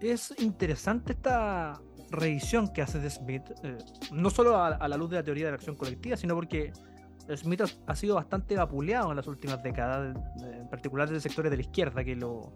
Es 0.01 0.35
interesante 0.39 1.13
esta 1.13 1.81
revisión 2.11 2.73
que 2.73 2.83
hace 2.83 2.99
de 2.99 3.11
Smith, 3.11 3.43
eh, 3.63 3.79
no 4.13 4.31
solo 4.31 4.57
a, 4.57 4.89
la 4.89 4.97
luz 4.97 5.11
de 5.11 5.17
la 5.17 5.23
teoría 5.23 5.47
de 5.47 5.51
la 5.53 5.57
acción 5.57 5.77
colectiva, 5.77 6.17
sino 6.17 6.35
porque 6.35 6.73
Smith 7.37 7.63
ha, 7.87 7.95
sido 7.95 8.17
bastante 8.17 8.57
vapuleado 8.57 9.11
en 9.11 9.17
las 9.17 9.27
últimas 9.27 9.63
décadas, 9.63 10.17
en 10.43 10.69
particular 10.69 11.09
de 11.09 11.21
sectores 11.21 11.51
de 11.51 11.59
la 11.59 11.63
izquierda 11.63 12.03
que 12.03 12.17
lo, 12.17 12.53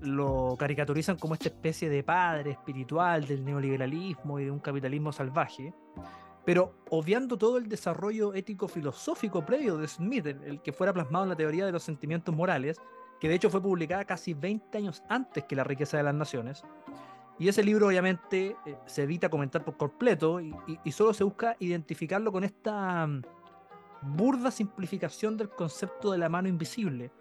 lo 0.00 0.56
caricaturizan 0.58 1.16
como 1.16 1.34
esta 1.34 1.48
especie 1.48 1.88
de 1.88 2.02
padre 2.02 2.52
espiritual 2.52 3.26
del 3.26 3.44
neoliberalismo 3.44 4.38
y 4.38 4.44
de 4.44 4.50
un 4.50 4.58
capitalismo 4.58 5.12
salvaje, 5.12 5.74
pero 6.44 6.74
obviando 6.90 7.36
todo 7.36 7.58
el 7.58 7.68
desarrollo 7.68 8.32
ético-filosófico 8.32 9.44
previo 9.44 9.76
de 9.76 9.88
Smith, 9.88 10.26
el, 10.26 10.62
que 10.62 10.72
fuera 10.72 10.92
plasmado 10.92 11.24
en 11.24 11.30
la 11.30 11.36
teoría 11.36 11.66
de 11.66 11.72
los 11.72 11.82
sentimientos 11.82 12.34
morales, 12.34 12.80
que 13.20 13.28
de 13.28 13.34
hecho 13.34 13.50
fue 13.50 13.60
publicada 13.60 14.04
casi 14.04 14.34
20 14.34 14.78
años 14.78 15.02
antes 15.08 15.44
que 15.44 15.56
La 15.56 15.64
riqueza 15.64 15.96
de 15.96 16.04
las 16.04 16.14
naciones. 16.14 16.62
Y 17.38 17.48
ese 17.48 17.62
libro 17.62 17.88
obviamente 17.88 18.56
eh, 18.64 18.76
se 18.86 19.02
evita 19.02 19.28
comentar 19.28 19.64
por 19.64 19.76
completo 19.76 20.40
y, 20.40 20.54
y, 20.84 20.90
solo 20.90 21.12
se 21.12 21.22
busca 21.22 21.54
identificarlo 21.60 22.32
con 22.32 22.42
esta 22.42 23.06
mm, 23.06 23.22
burda 24.16 24.50
simplificación 24.50 25.36
del 25.36 25.50
concepto 25.50 26.12
de 26.12 26.18
la 26.18 26.28
mano 26.28 26.48
invisible. 26.48 27.12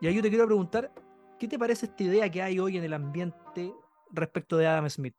Y 0.00 0.06
ahí 0.06 0.14
yo 0.14 0.22
te 0.22 0.28
quiero 0.28 0.46
preguntar, 0.46 0.92
¿Qué 1.38 1.48
te 1.48 1.58
parece 1.58 1.86
esta 1.86 2.02
idea 2.02 2.30
que 2.30 2.40
hay 2.40 2.58
hoy 2.58 2.78
en 2.78 2.84
el 2.84 2.94
ambiente 2.94 3.70
respecto 4.10 4.56
de 4.56 4.66
Adam 4.66 4.88
Smith? 4.88 5.16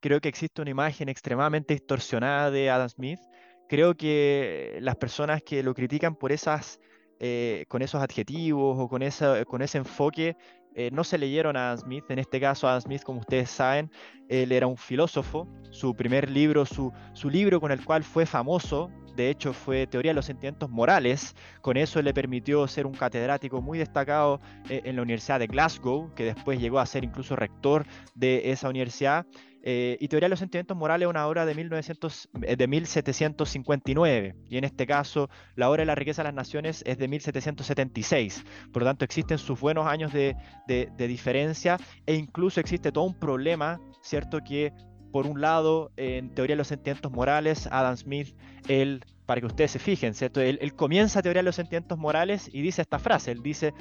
Creo 0.00 0.18
que 0.20 0.28
existe 0.28 0.62
una 0.62 0.70
imagen 0.70 1.10
extremadamente 1.10 1.74
distorsionada 1.74 2.50
de 2.50 2.70
Adam 2.70 2.88
Smith. 2.88 3.20
Creo 3.68 3.94
que 3.94 4.78
las 4.80 4.96
personas 4.96 5.42
que 5.42 5.62
lo 5.62 5.74
critican 5.74 6.16
por 6.16 6.32
esas, 6.32 6.80
eh, 7.20 7.66
con 7.68 7.82
esos 7.82 8.02
adjetivos 8.02 8.76
o 8.78 8.88
con, 8.88 9.02
con 9.46 9.62
ese 9.62 9.78
enfoque 9.78 10.34
eh, 10.74 10.90
no 10.92 11.04
se 11.04 11.18
leyeron 11.18 11.56
a 11.56 11.68
Adam 11.68 11.78
Smith. 11.78 12.04
En 12.08 12.18
este 12.18 12.40
caso, 12.40 12.68
Adam 12.68 12.80
Smith, 12.80 13.02
como 13.02 13.20
ustedes 13.20 13.50
saben, 13.50 13.90
él 14.28 14.52
era 14.52 14.66
un 14.66 14.76
filósofo. 14.76 15.48
Su 15.70 15.94
primer 15.94 16.30
libro, 16.30 16.66
su, 16.66 16.92
su 17.12 17.30
libro 17.30 17.60
con 17.60 17.72
el 17.72 17.84
cual 17.84 18.04
fue 18.04 18.26
famoso, 18.26 18.90
de 19.16 19.30
hecho 19.30 19.52
fue 19.52 19.86
Teoría 19.86 20.10
de 20.10 20.14
los 20.14 20.26
Sentimientos 20.26 20.70
Morales, 20.70 21.34
con 21.60 21.76
eso 21.76 22.02
le 22.02 22.12
permitió 22.12 22.66
ser 22.66 22.86
un 22.86 22.94
catedrático 22.94 23.60
muy 23.60 23.78
destacado 23.78 24.40
eh, 24.68 24.82
en 24.84 24.96
la 24.96 25.02
Universidad 25.02 25.38
de 25.38 25.46
Glasgow, 25.46 26.12
que 26.14 26.24
después 26.24 26.60
llegó 26.60 26.78
a 26.80 26.86
ser 26.86 27.04
incluso 27.04 27.36
rector 27.36 27.86
de 28.14 28.50
esa 28.50 28.68
universidad. 28.68 29.26
Eh, 29.66 29.96
y 29.98 30.08
Teoría 30.08 30.26
de 30.26 30.30
los 30.30 30.40
Sentimientos 30.40 30.76
Morales 30.76 31.06
es 31.06 31.10
una 31.10 31.26
obra 31.26 31.46
de, 31.46 31.54
1900, 31.54 32.28
eh, 32.42 32.56
de 32.56 32.68
1759, 32.68 34.34
y 34.50 34.58
en 34.58 34.64
este 34.64 34.86
caso 34.86 35.30
la 35.56 35.70
obra 35.70 35.80
de 35.82 35.86
la 35.86 35.94
riqueza 35.94 36.22
de 36.22 36.28
las 36.28 36.34
naciones 36.34 36.82
es 36.86 36.98
de 36.98 37.08
1776. 37.08 38.44
Por 38.72 38.82
lo 38.82 38.88
tanto, 38.88 39.06
existen 39.06 39.38
sus 39.38 39.58
buenos 39.58 39.86
años 39.86 40.12
de, 40.12 40.36
de, 40.68 40.90
de 40.96 41.08
diferencia 41.08 41.78
e 42.04 42.14
incluso 42.14 42.60
existe 42.60 42.92
todo 42.92 43.04
un 43.04 43.18
problema, 43.18 43.80
¿cierto? 44.02 44.40
Que 44.46 44.70
por 45.14 45.28
un 45.28 45.40
lado, 45.40 45.92
en 45.96 46.34
Teoría 46.34 46.54
de 46.54 46.58
los 46.58 46.66
Sentimientos 46.66 47.12
Morales, 47.12 47.68
Adam 47.70 47.96
Smith, 47.96 48.34
él, 48.66 49.04
para 49.26 49.40
que 49.40 49.46
ustedes 49.46 49.70
se 49.70 49.78
fijen, 49.78 50.12
¿cierto? 50.12 50.40
Él, 50.40 50.74
comienza 50.74 51.22
Teoría 51.22 51.38
de 51.40 51.44
los 51.44 51.54
Sentimientos 51.54 51.96
Morales 51.96 52.50
y 52.52 52.62
dice 52.62 52.82
esta 52.82 52.98
frase, 52.98 53.30
él 53.30 53.40
dice, 53.40 53.72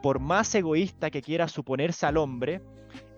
por 0.00 0.20
más 0.20 0.54
egoísta 0.54 1.10
que 1.10 1.22
quiera 1.22 1.48
suponerse 1.48 2.06
al 2.06 2.16
hombre, 2.16 2.62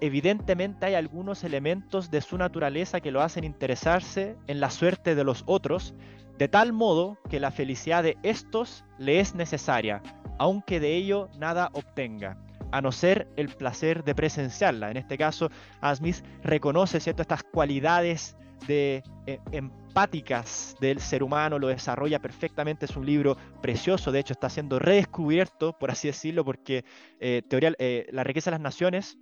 evidentemente 0.01 0.87
hay 0.87 0.95
algunos 0.95 1.45
elementos 1.45 2.11
de 2.11 2.21
su 2.21 2.39
naturaleza 2.39 3.01
que 3.01 3.11
lo 3.11 3.23
hacen 3.23 3.45
interesarse 3.45 4.37
en 4.47 4.61
la 4.61 4.71
suerte 4.71 5.15
de 5.15 5.25
los 5.25 5.45
otros, 5.47 5.95
de 6.39 6.49
tal 6.49 6.73
modo 6.73 7.19
que 7.29 7.41
la 7.41 7.51
felicidad 7.51 8.03
de 8.03 8.17
estos 8.23 8.85
le 8.99 9.21
es 9.21 9.35
necesaria, 9.35 10.03
aunque 10.39 10.81
de 10.81 10.95
ello 10.95 11.29
nada 11.39 11.71
obtenga 11.73 12.39
a 12.71 12.81
no 12.81 12.93
ser 12.93 13.29
el 13.37 13.49
placer 13.49 14.05
de 14.05 14.15
presenciarla. 14.15 14.91
En 14.91 14.99
este 14.99 15.17
caso, 15.17 15.51
Adam 15.81 15.97
Smith 15.97 16.25
reconoce 16.43 17.01
¿cierto? 17.01 17.23
estas 17.23 17.43
cualidades 17.43 18.37
de, 18.67 19.03
eh, 19.27 19.39
empáticas 19.53 20.77
del 20.81 21.01
ser 21.01 21.23
humano, 21.23 21.59
lo 21.59 21.69
desarrolla 21.69 22.19
perfectamente, 22.19 22.85
es 22.85 22.97
un 22.97 23.07
libro 23.07 23.37
precioso, 23.63 24.13
de 24.13 24.21
hecho 24.21 24.33
está 24.33 24.49
siendo 24.51 24.79
redescubierto, 24.79 25.73
por 25.79 25.91
así 25.91 26.09
decirlo, 26.09 26.45
porque 26.45 26.85
eh, 27.21 27.43
teoría, 27.49 27.73
eh, 27.79 28.07
La 28.13 28.25
riqueza 28.25 28.51
de 28.51 28.57
las 28.57 28.61
naciones 28.61 29.19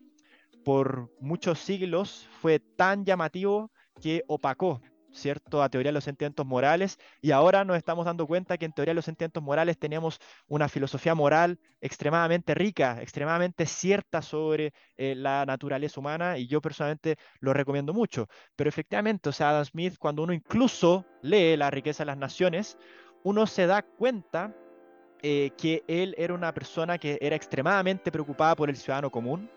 por 0.67 1.13
muchos 1.21 1.61
siglos 1.61 2.29
fue 2.41 2.59
tan 2.59 3.05
llamativo 3.05 3.71
que 4.03 4.25
opacó 4.27 4.83
¿cierto? 5.13 5.63
A 5.63 5.69
teoría 5.69 5.91
de 5.91 5.95
los 5.95 6.03
sentimientos 6.03 6.45
morales 6.45 6.99
y 7.23 7.31
ahora 7.31 7.65
nos 7.65 7.77
estamos 7.77 8.05
dando 8.05 8.27
cuenta 8.27 8.59
que 8.59 8.65
en 8.65 8.73
teoría 8.73 8.91
de 8.91 8.97
los 8.97 9.05
sentimientos 9.05 9.45
morales 9.45 9.79
tenemos 9.79 10.19
una 10.49 10.69
filosofía 10.69 11.15
moral 11.15 11.61
extremadamente 11.81 12.53
rica, 12.53 13.01
extremadamente 13.01 13.65
cierta 13.65 14.23
sobre 14.23 14.73
eh, 14.97 15.15
la 15.15 15.47
naturaleza 15.47 16.01
humana 16.01 16.37
y 16.37 16.49
yo 16.49 16.61
personalmente 16.61 17.15
lo 17.39 17.53
recomiendo 17.53 17.95
mucho. 17.95 18.27
Pero 18.57 18.69
efectivamente, 18.69 19.29
o 19.29 19.33
sea, 19.33 19.51
Adam 19.51 19.65
Smith, 19.67 19.95
cuando 20.01 20.25
uno 20.25 20.33
incluso 20.33 21.07
lee 21.23 21.57
La 21.57 21.71
riqueza 21.71 22.03
de 22.03 22.07
las 22.07 22.19
naciones, 22.19 22.77
uno 23.23 23.47
se 23.47 23.69
da 23.69 23.83
cuenta 23.83 24.53
eh, 25.23 25.53
que 25.57 25.85
él 25.87 26.17
era 26.19 26.35
una 26.35 26.53
persona 26.53 26.99
que 26.99 27.19
era 27.21 27.37
extremadamente 27.37 28.11
preocupada 28.11 28.57
por 28.57 28.69
el 28.69 28.77
ciudadano 28.77 29.13
común, 29.13 29.49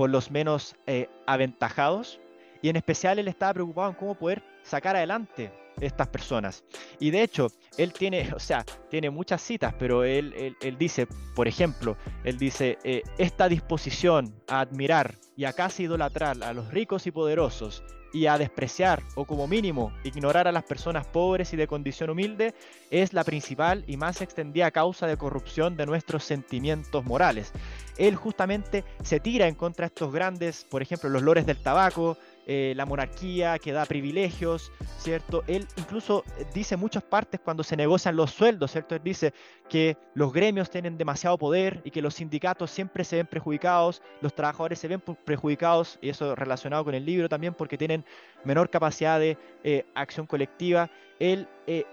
por 0.00 0.08
los 0.08 0.30
menos 0.30 0.76
eh, 0.86 1.10
aventajados, 1.26 2.20
y 2.62 2.70
en 2.70 2.76
especial 2.76 3.18
él 3.18 3.28
estaba 3.28 3.52
preocupado 3.52 3.90
en 3.90 3.96
cómo 3.96 4.14
poder 4.14 4.42
sacar 4.62 4.96
adelante 4.96 5.52
estas 5.78 6.08
personas. 6.08 6.64
Y 6.98 7.10
de 7.10 7.22
hecho, 7.22 7.48
él 7.76 7.92
tiene, 7.92 8.32
o 8.34 8.38
sea, 8.38 8.64
tiene 8.88 9.10
muchas 9.10 9.42
citas, 9.42 9.74
pero 9.78 10.02
él, 10.02 10.56
él, 10.58 10.78
dice, 10.78 11.06
por 11.36 11.48
ejemplo, 11.48 11.98
él 12.24 12.38
dice, 12.38 12.78
eh, 12.82 13.02
esta 13.18 13.46
disposición 13.46 14.34
a 14.48 14.60
admirar 14.60 15.16
y 15.36 15.44
a 15.44 15.52
casi 15.52 15.82
idolatrar 15.82 16.42
a 16.44 16.54
los 16.54 16.70
ricos 16.70 17.06
y 17.06 17.10
poderosos 17.10 17.84
y 18.12 18.26
a 18.26 18.38
despreciar 18.38 19.02
o 19.14 19.24
como 19.24 19.46
mínimo 19.46 19.92
ignorar 20.04 20.48
a 20.48 20.52
las 20.52 20.64
personas 20.64 21.06
pobres 21.06 21.52
y 21.52 21.56
de 21.56 21.66
condición 21.66 22.10
humilde 22.10 22.54
es 22.90 23.12
la 23.12 23.24
principal 23.24 23.84
y 23.86 23.96
más 23.96 24.20
extendida 24.20 24.70
causa 24.70 25.06
de 25.06 25.16
corrupción 25.16 25.76
de 25.76 25.86
nuestros 25.86 26.24
sentimientos 26.24 27.04
morales. 27.04 27.52
Él 27.98 28.16
justamente 28.16 28.84
se 29.02 29.20
tira 29.20 29.46
en 29.46 29.54
contra 29.54 29.84
de 29.84 29.88
estos 29.88 30.12
grandes, 30.12 30.64
por 30.64 30.82
ejemplo, 30.82 31.08
los 31.08 31.22
lores 31.22 31.46
del 31.46 31.62
tabaco, 31.62 32.16
eh, 32.46 32.72
la 32.76 32.86
monarquía, 32.86 33.58
que 33.58 33.72
da 33.72 33.84
privilegios, 33.84 34.72
¿cierto? 34.98 35.44
Él 35.46 35.66
incluso 35.76 36.24
dice 36.54 36.76
muchas 36.76 37.02
partes 37.02 37.40
cuando 37.40 37.62
se 37.62 37.76
negocian 37.76 38.16
los 38.16 38.30
sueldos, 38.30 38.72
¿cierto? 38.72 38.94
Él 38.94 39.02
dice 39.04 39.32
que 39.68 39.96
los 40.14 40.32
gremios 40.32 40.70
tienen 40.70 40.98
demasiado 40.98 41.38
poder 41.38 41.80
y 41.84 41.90
que 41.90 42.02
los 42.02 42.14
sindicatos 42.14 42.70
siempre 42.70 43.04
se 43.04 43.16
ven 43.16 43.26
perjudicados, 43.26 44.02
los 44.20 44.34
trabajadores 44.34 44.78
se 44.78 44.88
ven 44.88 45.00
perjudicados, 45.00 45.98
y 46.02 46.08
eso 46.08 46.34
relacionado 46.34 46.84
con 46.84 46.94
el 46.94 47.04
libro 47.04 47.28
también, 47.28 47.54
porque 47.54 47.78
tienen 47.78 48.04
menor 48.44 48.70
capacidad 48.70 49.20
de 49.20 49.38
eh, 49.62 49.86
acción 49.94 50.26
colectiva. 50.26 50.90
Él, 51.18 51.46
eh, 51.66 51.84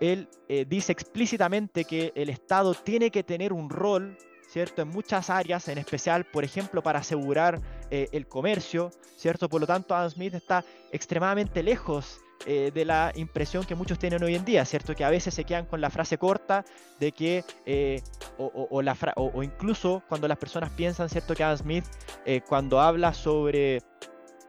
él 0.00 0.28
dice 0.66 0.92
explícitamente 0.92 1.84
que 1.84 2.12
el 2.14 2.30
Estado 2.30 2.74
tiene 2.74 3.10
que 3.10 3.22
tener 3.22 3.52
un 3.52 3.68
rol 3.68 4.16
¿cierto? 4.50 4.82
En 4.82 4.88
muchas 4.88 5.30
áreas, 5.30 5.68
en 5.68 5.78
especial, 5.78 6.24
por 6.24 6.42
ejemplo, 6.42 6.82
para 6.82 6.98
asegurar 6.98 7.60
eh, 7.90 8.08
el 8.12 8.26
comercio, 8.26 8.90
¿cierto? 9.16 9.48
Por 9.48 9.60
lo 9.60 9.66
tanto, 9.66 9.94
Adam 9.94 10.10
Smith 10.10 10.34
está 10.34 10.64
extremadamente 10.92 11.62
lejos 11.62 12.20
eh, 12.46 12.70
de 12.72 12.84
la 12.84 13.12
impresión 13.16 13.64
que 13.64 13.74
muchos 13.74 13.98
tienen 13.98 14.22
hoy 14.22 14.34
en 14.34 14.44
día, 14.44 14.64
¿cierto? 14.64 14.94
Que 14.94 15.04
a 15.04 15.10
veces 15.10 15.34
se 15.34 15.44
quedan 15.44 15.66
con 15.66 15.80
la 15.80 15.90
frase 15.90 16.16
corta 16.16 16.64
de 16.98 17.12
que, 17.12 17.44
eh, 17.66 18.00
o, 18.38 18.80
la 18.80 18.96
o, 19.16 19.42
incluso 19.42 20.02
cuando 20.08 20.26
las 20.28 20.38
personas 20.38 20.70
piensan, 20.70 21.08
¿cierto? 21.08 21.34
Que 21.34 21.44
Adam 21.44 21.58
Smith, 21.58 21.84
cuando 22.48 22.80
habla 22.80 23.12
sobre 23.12 23.82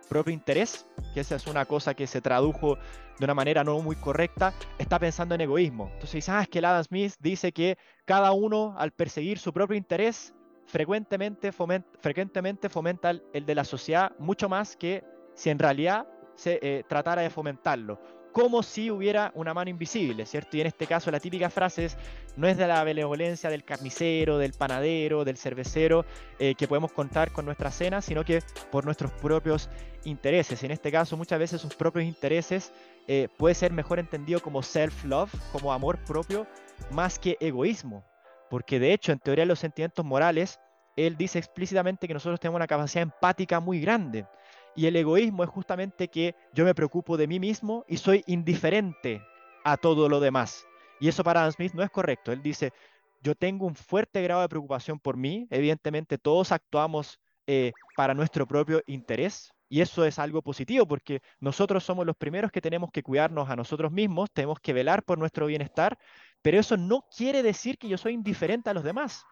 propio 0.08 0.34
interés, 0.34 0.86
que 1.14 1.22
esa 1.22 1.36
es 1.36 1.48
una 1.48 1.66
cosa 1.66 1.94
que 1.94 2.06
se 2.06 2.22
tradujo 2.22 2.78
de 3.18 3.26
una 3.26 3.34
manera 3.34 3.64
no 3.64 3.80
muy 3.80 3.96
correcta, 3.96 4.54
está 4.78 5.00
pensando 5.00 5.36
en 5.36 5.42
egoísmo. 5.42 5.90
Entonces 5.94 6.28
ah, 6.28 6.42
es 6.42 6.50
que 6.50 6.60
Adam 6.60 6.84
Smith 6.84 7.14
dice 7.20 7.52
que 7.52 7.78
cada 8.04 8.32
uno 8.32 8.76
al 8.78 8.92
perseguir 8.92 9.40
su 9.40 9.54
propio 9.54 9.78
interés 9.78 10.34
frecuentemente 10.66 11.52
fomenta, 11.52 11.90
frecuentemente 12.00 12.70
fomenta 12.70 13.12
el, 13.12 13.46
de 13.46 13.56
la 13.56 13.64
sociedad 13.64 14.14
mucho 14.20 14.50
más 14.50 14.76
que 14.76 15.04
si 15.34 15.50
en 15.50 15.60
realidad 15.60 16.08
se 16.36 16.60
eh, 16.62 16.84
tratara 16.88 17.22
de 17.22 17.30
fomentarlo 17.30 18.00
como 18.32 18.64
si 18.64 18.90
hubiera 18.90 19.32
una 19.36 19.54
mano 19.54 19.70
invisible, 19.70 20.26
¿cierto? 20.26 20.58
Y 20.58 20.62
en 20.62 20.68
este 20.68 20.88
caso 20.88 21.12
la 21.12 21.20
típica 21.20 21.50
frase 21.50 21.86
es, 21.86 21.98
no 22.36 22.48
es 22.48 22.58
de 22.58 22.68
la 22.68 22.84
benevolencia 22.84 23.50
del 23.50 23.64
carnicero, 23.64 24.38
del 24.38 24.54
panadero, 24.54 25.26
del 25.26 25.38
cervecero 25.38 26.06
eh, 26.40 26.56
que 26.56 26.68
podemos 26.68 26.92
contar 26.92 27.32
con 27.32 27.46
nuestra 27.46 27.72
cena, 27.72 28.02
sino 28.02 28.24
que 28.24 28.42
por 28.72 28.86
nuestros 28.86 29.12
propios 29.12 29.70
intereses. 30.06 30.64
En 30.64 30.72
este 30.72 30.92
caso 30.92 31.18
muchas 31.18 31.40
veces 31.40 31.62
sus 31.62 31.76
propios 31.76 32.06
intereses 32.06 32.72
eh, 33.08 33.28
puede 33.38 33.56
ser 33.56 33.74
mejor 33.74 34.00
entendido 34.00 34.40
como 34.40 34.62
self-love, 34.62 35.34
como 35.52 35.74
amor 35.74 36.00
propio, 36.06 36.48
más 36.92 37.20
que 37.20 37.38
egoísmo. 37.40 38.04
Porque 38.52 38.82
de 38.82 38.92
hecho 38.92 39.14
en 39.14 39.20
teoría 39.20 39.44
de 39.44 39.48
los 39.48 39.60
sentimientos 39.60 40.04
morales, 40.04 40.60
él 40.98 41.16
dice 41.16 41.40
explícitamente 41.40 42.06
que 42.06 42.14
nosotros 42.14 42.38
tenemos 42.38 42.58
una 42.58 42.68
capacidad 42.68 43.04
empática 43.04 43.62
muy 43.62 43.80
grande. 43.80 44.28
Y 44.76 44.88
el 44.88 44.96
egoísmo 44.98 45.46
es 45.46 45.50
justamente 45.50 46.10
que 46.10 46.36
yo 46.54 46.66
me 46.66 46.76
preocupo 46.76 47.16
de 47.16 47.28
mí 47.28 47.40
mismo 47.40 47.86
y 47.88 47.96
soy 47.96 48.26
indiferente 48.28 49.22
a 49.64 49.78
todo 49.78 50.10
lo 50.10 50.20
demás. 50.20 50.68
Y 51.00 51.08
eso 51.08 51.24
para 51.24 51.40
Adam 51.40 51.54
Smith 51.54 51.72
no 51.72 51.82
es 51.82 51.90
correcto. 51.90 52.34
Él 52.34 52.42
dice, 52.42 52.74
yo 53.22 53.36
tengo 53.36 53.66
un 53.66 53.76
fuerte 53.76 54.22
grado 54.22 54.42
de 54.42 54.50
preocupación 54.50 55.00
por 55.00 55.16
mí. 55.16 55.48
Evidentemente 55.50 56.18
todos 56.18 56.52
actuamos 56.52 57.22
eh, 57.48 57.72
para 57.96 58.14
nuestro 58.14 58.46
propio 58.46 58.82
interés. 58.86 59.54
Y 59.70 59.80
eso 59.80 60.04
es 60.04 60.20
algo 60.20 60.42
positivo 60.42 60.86
porque 60.86 61.22
nosotros 61.40 61.86
somos 61.86 62.06
los 62.06 62.18
primeros 62.18 62.52
que 62.52 62.60
tenemos 62.60 62.92
que 62.92 63.02
cuidarnos 63.02 63.50
a 63.50 63.56
nosotros 63.56 63.94
mismos, 63.94 64.30
tenemos 64.30 64.60
que 64.60 64.74
velar 64.74 65.04
por 65.04 65.18
nuestro 65.18 65.46
bienestar, 65.46 65.98
pero 66.42 66.60
eso 66.60 66.78
no 66.78 67.06
quiere 67.16 67.44
decir 67.44 67.78
que 67.78 67.88
yo 67.88 67.98
soy 67.98 68.14
indiferente 68.14 68.70
a 68.70 68.74
los 68.74 68.84
demás. 68.84 69.26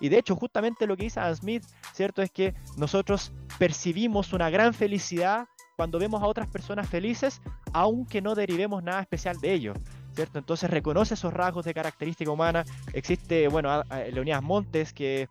Y 0.00 0.08
de 0.08 0.18
hecho, 0.18 0.36
justamente 0.36 0.86
lo 0.86 0.96
que 0.96 1.04
dice 1.04 1.20
Adam 1.20 1.36
Smith, 1.36 1.64
¿cierto? 1.94 2.22
Es 2.22 2.30
que 2.30 2.54
nosotros 2.76 3.32
percibimos 3.58 4.32
una 4.32 4.50
gran 4.50 4.74
felicidad 4.74 5.46
cuando 5.76 5.98
vemos 5.98 6.22
a 6.22 6.26
otras 6.26 6.48
personas 6.48 6.88
felices, 6.88 7.40
aunque 7.72 8.20
no 8.20 8.34
derivemos 8.34 8.82
nada 8.82 9.00
especial 9.00 9.38
de 9.40 9.52
ello. 9.52 9.74
¿Cierto? 10.14 10.38
Entonces 10.38 10.70
reconoce 10.70 11.14
esos 11.14 11.32
rasgos 11.32 11.66
de 11.66 11.74
característica 11.74 12.30
humana. 12.30 12.64
Existe, 12.94 13.48
bueno, 13.48 13.82
Leonidas 14.10 14.42
Montes, 14.42 14.94
que 14.94 15.22
eh, 15.22 15.28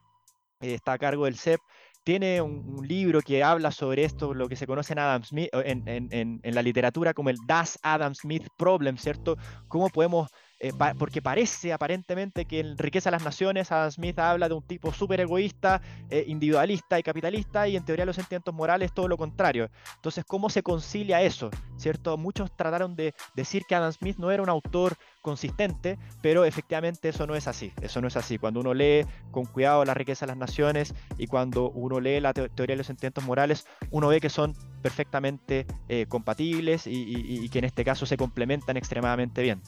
está 0.59 0.93
a 0.93 0.97
cargo 0.99 1.25
del 1.25 1.37
CEP, 1.37 1.59
tiene 2.03 2.39
un, 2.39 2.87
libro 2.87 3.19
que 3.21 3.43
habla 3.43 3.71
sobre 3.71 4.03
esto, 4.03 4.35
lo 4.35 4.47
que 4.47 4.55
se 4.55 4.67
conoce 4.67 4.93
en, 4.93 4.99
Adam 4.99 5.23
Smith, 5.23 5.49
en, 5.53 5.87
en, 5.87 6.39
en, 6.43 6.55
la 6.55 6.61
literatura 6.61 7.15
como 7.15 7.31
el 7.31 7.37
Das 7.47 7.79
Adam 7.81 8.13
Smith 8.13 8.47
Problem, 8.55 8.97
¿cierto? 8.97 9.37
Cómo 9.67 9.89
podemos 9.89 10.29
eh, 10.59 10.71
porque 10.97 11.21
parece 11.21 11.73
aparentemente 11.73 12.45
que 12.45 12.61
en 12.61 12.77
Riqueza 12.77 13.09
de 13.09 13.17
las 13.17 13.23
Naciones 13.23 13.71
Adam 13.71 13.91
Smith 13.91 14.17
habla 14.19 14.47
de 14.47 14.53
un 14.53 14.63
tipo 14.63 14.93
súper 14.93 15.19
egoísta, 15.19 15.81
eh, 16.09 16.23
individualista 16.27 16.97
y 16.97 17.03
capitalista, 17.03 17.67
y 17.67 17.75
en 17.75 17.83
teoría 17.83 18.05
los 18.05 18.15
sentimientos 18.15 18.53
morales 18.53 18.93
todo 18.93 19.07
lo 19.07 19.17
contrario. 19.17 19.69
Entonces, 19.95 20.23
¿cómo 20.25 20.49
se 20.49 20.63
concilia 20.63 21.21
eso? 21.21 21.49
¿Cierto? 21.77 22.17
Muchos 22.17 22.55
trataron 22.55 22.95
de 22.95 23.13
decir 23.35 23.63
que 23.67 23.75
Adam 23.75 23.91
Smith 23.91 24.17
no 24.17 24.31
era 24.31 24.41
un 24.43 24.49
autor 24.49 24.95
consistente, 25.21 25.97
pero 26.21 26.45
efectivamente 26.45 27.09
eso 27.09 27.27
no 27.27 27.35
es 27.35 27.47
así. 27.47 27.73
Eso 27.81 27.99
no 27.99 28.07
es 28.07 28.15
así. 28.15 28.37
Cuando 28.37 28.61
uno 28.61 28.73
lee 28.73 29.05
con 29.31 29.45
cuidado 29.45 29.83
la 29.83 29.93
riqueza 29.93 30.25
de 30.25 30.31
las 30.31 30.37
naciones 30.37 30.93
y 31.17 31.27
cuando 31.27 31.69
uno 31.71 31.99
lee 31.99 32.21
la 32.21 32.33
teoría 32.33 32.73
de 32.73 32.77
los 32.77 32.87
sentimientos 32.87 33.25
morales, 33.25 33.65
uno 33.91 34.07
ve 34.07 34.21
que 34.21 34.29
son 34.29 34.53
perfectamente 34.81 35.65
eh, 35.89 36.05
compatibles 36.07 36.87
y 36.87 37.49
que 37.49 37.59
en 37.59 37.65
este 37.65 37.83
caso 37.83 38.05
se 38.05 38.17
complementan 38.17 38.77
extremadamente 38.77 39.41
bien. 39.41 39.61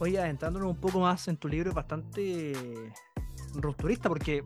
Oye, 0.00 0.18
adentrándonos 0.18 0.70
un 0.70 0.80
poco 0.80 1.00
más 1.00 1.28
en 1.28 1.36
tu 1.36 1.46
libro, 1.46 1.68
es 1.68 1.74
bastante 1.74 2.54
rupturista 3.54 4.08
porque 4.08 4.42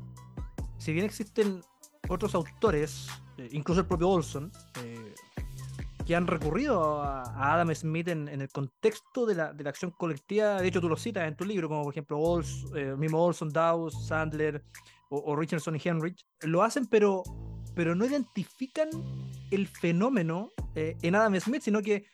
si 0.79 0.93
bien 0.93 1.07
existen 1.07 1.63
otros 2.09 2.35
autores, 2.35 3.07
eh, 3.39 3.49
incluso 3.53 3.81
el 3.81 3.87
propio 3.87 4.09
Olson, 4.09 4.51
eh, 4.83 5.15
que 6.05 6.17
han 6.17 6.27
recurrido 6.27 7.01
a, 7.01 7.55
Adam 7.55 7.73
Smith 7.73 8.09
en, 8.09 8.29
el 8.29 8.49
contexto 8.49 9.27
de 9.27 9.37
la, 9.37 9.53
de 9.53 9.63
la, 9.63 9.71
acción 9.71 9.93
colectiva, 9.93 10.61
de 10.61 10.67
hecho 10.67 10.81
tú 10.81 10.89
lo 10.89 10.97
citas 10.97 11.29
en 11.29 11.37
tu 11.37 11.45
libro, 11.45 11.69
como 11.69 11.85
por 11.85 11.95
ejemplo 11.95 12.19
Olson, 12.19 12.77
eh, 12.77 12.97
mismo 12.99 13.25
Olson, 13.25 13.49
Dawes, 13.51 13.95
Sandler 14.09 14.61
o, 15.09 15.37
Richardson 15.37 15.77
y 15.77 15.81
Henrich, 15.85 16.27
lo 16.41 16.65
hacen 16.65 16.87
pero, 16.87 17.23
pero 17.77 17.95
no 17.95 18.05
identifican 18.05 18.89
el 19.53 19.69
fenómeno 19.69 20.51
en 20.75 21.15
Adam 21.15 21.39
Smith, 21.39 21.63
sino 21.63 21.81
que 21.81 22.05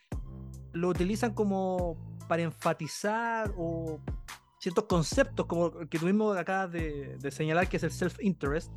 lo 0.73 0.89
utilizan 0.89 1.33
como 1.33 2.10
para 2.31 2.43
enfatizar 2.43 3.51
o 3.57 3.99
ciertos 4.57 4.85
conceptos 4.85 5.45
como 5.47 5.81
el 5.81 5.89
que 5.89 5.99
tuvimos 5.99 6.37
acá 6.37 6.65
de, 6.65 7.17
señalar 7.29 7.67
que 7.67 7.75
es 7.75 7.83
el 7.83 7.91
self-interest 7.91 8.71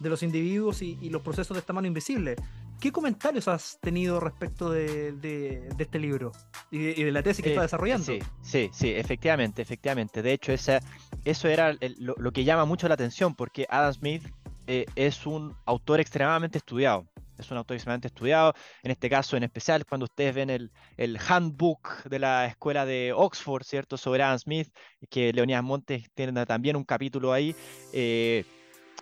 de 0.00 0.08
los 0.08 0.24
individuos 0.24 0.82
y, 0.82 0.96
los 1.08 1.22
procesos 1.22 1.54
de 1.54 1.60
esta 1.60 1.72
mano 1.72 1.86
invisible. 1.86 2.34
¿Qué 2.80 2.90
comentarios 2.90 3.46
has 3.46 3.78
tenido 3.80 4.18
respecto 4.18 4.72
de, 4.72 5.68
este 5.78 6.00
libro 6.00 6.32
y 6.72 7.04
de, 7.04 7.12
la 7.12 7.22
tesis 7.22 7.44
que 7.44 7.50
está 7.50 7.60
eh, 7.60 7.66
desarrollando? 7.66 8.04
Sí, 8.04 8.18
sí, 8.42 8.70
sí, 8.72 8.90
efectivamente, 8.90 9.62
efectivamente. 9.62 10.20
De 10.20 10.32
hecho, 10.32 10.50
esa, 10.50 10.80
eso 11.24 11.46
era 11.46 11.76
lo, 11.98 12.32
que 12.32 12.42
llama 12.42 12.64
mucho 12.64 12.88
la 12.88 12.94
atención 12.94 13.36
porque 13.36 13.68
Adam 13.70 13.94
Smith 13.94 14.24
eh, 14.66 14.86
es 14.96 15.26
un 15.26 15.54
autor 15.64 16.00
extremadamente 16.00 16.58
estudiado 16.58 17.06
es 17.40 17.50
un 17.50 17.56
autor 17.56 17.76
extremadamente 17.76 18.08
estudiado. 18.08 18.54
En 18.82 18.90
este 18.90 19.10
caso, 19.10 19.36
en 19.36 19.42
especial, 19.42 19.84
cuando 19.86 20.04
ustedes 20.04 20.34
ven 20.34 20.50
el, 20.50 20.70
el 20.96 21.18
handbook 21.18 22.04
de 22.04 22.18
la 22.18 22.46
escuela 22.46 22.86
de 22.86 23.12
Oxford, 23.14 23.64
¿cierto? 23.64 23.96
Sobre 23.96 24.22
Adam 24.22 24.38
Smith, 24.38 24.68
que 25.08 25.32
Leonidas 25.32 25.62
Montes 25.62 26.10
tiene 26.14 26.46
también 26.46 26.76
un 26.76 26.84
capítulo 26.84 27.32
ahí. 27.32 27.54
Eh, 27.92 28.44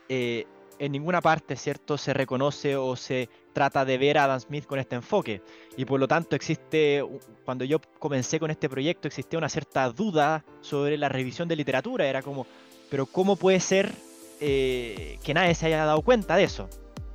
eh, 0.08 0.46
en 0.78 0.92
ninguna 0.92 1.20
parte, 1.20 1.56
¿cierto? 1.56 1.98
Se 1.98 2.14
reconoce 2.14 2.76
o 2.76 2.94
se 2.96 3.28
trata 3.52 3.84
de 3.84 3.98
ver 3.98 4.18
a 4.18 4.24
Adam 4.24 4.40
Smith 4.40 4.64
con 4.66 4.78
este 4.78 4.94
enfoque. 4.94 5.42
Y 5.76 5.84
por 5.84 5.98
lo 5.98 6.06
tanto 6.06 6.36
existe, 6.36 7.04
cuando 7.44 7.64
yo 7.64 7.80
comencé 7.98 8.38
con 8.38 8.50
este 8.50 8.68
proyecto, 8.68 9.08
existía 9.08 9.38
una 9.38 9.48
cierta 9.48 9.90
duda 9.90 10.44
sobre 10.60 10.96
la 10.96 11.08
revisión 11.08 11.48
de 11.48 11.56
literatura. 11.56 12.06
Era 12.06 12.22
como, 12.22 12.46
pero 12.90 13.06
¿cómo 13.06 13.36
puede 13.36 13.60
ser 13.60 13.92
eh, 14.40 15.18
que 15.24 15.34
nadie 15.34 15.54
se 15.54 15.66
haya 15.66 15.84
dado 15.84 16.02
cuenta 16.02 16.36
de 16.36 16.44
eso? 16.44 16.68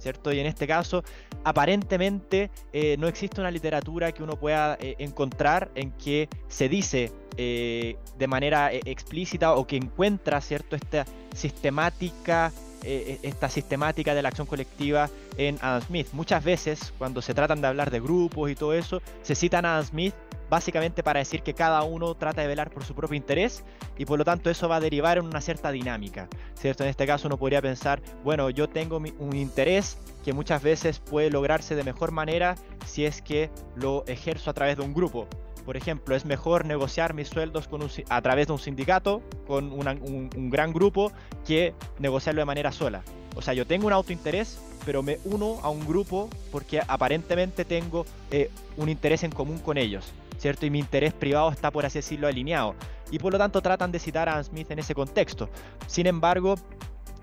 ¿Cierto? 0.03 0.33
Y 0.33 0.39
en 0.39 0.45
este 0.45 0.67
caso, 0.67 1.03
aparentemente 1.45 2.51
eh, 2.73 2.97
no 2.99 3.07
existe 3.07 3.39
una 3.39 3.49
literatura 3.49 4.11
que 4.11 4.21
uno 4.21 4.37
pueda 4.37 4.77
eh, 4.79 4.95
encontrar 4.99 5.71
en 5.75 5.91
que 5.91 6.27
se 6.49 6.67
dice 6.67 7.11
eh, 7.37 7.95
de 8.17 8.27
manera 8.27 8.71
explícita 8.73 9.55
o 9.55 9.65
que 9.65 9.77
encuentra, 9.77 10.41
¿cierto? 10.41 10.75
Esta 10.75 11.05
sistemática, 11.33 12.51
esta 12.83 13.49
sistemática 13.49 14.13
de 14.13 14.21
la 14.21 14.29
acción 14.29 14.47
colectiva 14.47 15.09
en 15.37 15.57
Adam 15.61 15.81
Smith. 15.81 16.07
Muchas 16.11 16.43
veces, 16.43 16.93
cuando 16.97 17.21
se 17.21 17.33
tratan 17.33 17.61
de 17.61 17.67
hablar 17.67 17.91
de 17.91 17.99
grupos 17.99 18.51
y 18.51 18.55
todo 18.55 18.73
eso, 18.73 19.01
se 19.21 19.35
citan 19.35 19.65
a 19.65 19.75
Adam 19.75 19.85
Smith 19.85 20.13
básicamente 20.49 21.01
para 21.01 21.19
decir 21.19 21.41
que 21.41 21.55
cada 21.55 21.81
uno 21.83 22.13
trata 22.13 22.41
de 22.41 22.47
velar 22.47 22.69
por 22.69 22.83
su 22.83 22.93
propio 22.93 23.17
interés 23.17 23.63
y 23.97 24.05
por 24.05 24.19
lo 24.19 24.25
tanto 24.25 24.51
eso 24.51 24.69
va 24.69 24.75
a 24.75 24.79
derivar 24.79 25.17
en 25.17 25.25
una 25.25 25.41
cierta 25.41 25.71
dinámica, 25.71 26.27
¿cierto? 26.53 26.83
En 26.83 26.89
este 26.89 27.07
caso 27.07 27.27
uno 27.27 27.37
podría 27.37 27.61
pensar, 27.61 28.01
bueno, 28.23 28.51
yo 28.51 28.69
tengo 28.69 28.97
un 28.97 29.35
interés 29.35 29.97
que 30.23 30.31
muchas 30.31 30.61
veces 30.61 30.99
puede 30.99 31.31
lograrse 31.31 31.75
de 31.75 31.83
mejor 31.83 32.11
manera 32.11 32.55
si 32.85 33.05
es 33.05 33.21
que 33.21 33.49
lo 33.75 34.03
ejerzo 34.05 34.51
a 34.51 34.53
través 34.53 34.77
de 34.77 34.83
un 34.83 34.93
grupo. 34.93 35.27
Por 35.65 35.77
ejemplo, 35.77 36.15
es 36.15 36.25
mejor 36.25 36.65
negociar 36.65 37.13
mis 37.13 37.29
sueldos 37.29 37.67
con 37.67 37.81
a 38.09 38.21
través 38.21 38.47
de 38.47 38.53
un 38.53 38.59
sindicato, 38.59 39.21
con 39.47 39.71
un, 39.71 40.29
un 40.35 40.49
gran 40.49 40.73
grupo, 40.73 41.11
que 41.45 41.73
negociarlo 41.99 42.41
de 42.41 42.45
manera 42.45 42.71
sola. 42.71 43.03
O 43.35 43.41
sea, 43.41 43.53
yo 43.53 43.65
tengo 43.65 43.87
un 43.87 43.93
autointerés, 43.93 44.59
pero 44.85 45.01
me 45.01 45.19
uno 45.25 45.59
a 45.63 45.69
un 45.69 45.85
grupo 45.85 46.29
porque 46.51 46.81
aparentemente 46.87 47.65
tengo 47.65 48.05
eh, 48.31 48.49
un 48.77 48.89
interés 48.89 49.23
en 49.23 49.31
común 49.31 49.59
con 49.59 49.77
ellos, 49.77 50.11
¿cierto? 50.37 50.65
Y 50.65 50.69
mi 50.69 50.79
interés 50.79 51.13
privado 51.13 51.51
está, 51.51 51.71
por 51.71 51.85
así 51.85 51.99
decirlo, 51.99 52.27
alineado. 52.27 52.75
Y 53.11 53.19
por 53.19 53.31
lo 53.31 53.39
tanto 53.39 53.61
tratan 53.61 53.91
de 53.91 53.99
citar 53.99 54.29
a 54.29 54.33
Adam 54.33 54.43
Smith 54.43 54.71
en 54.71 54.79
ese 54.79 54.93
contexto. 54.93 55.49
Sin 55.87 56.07
embargo, 56.07 56.55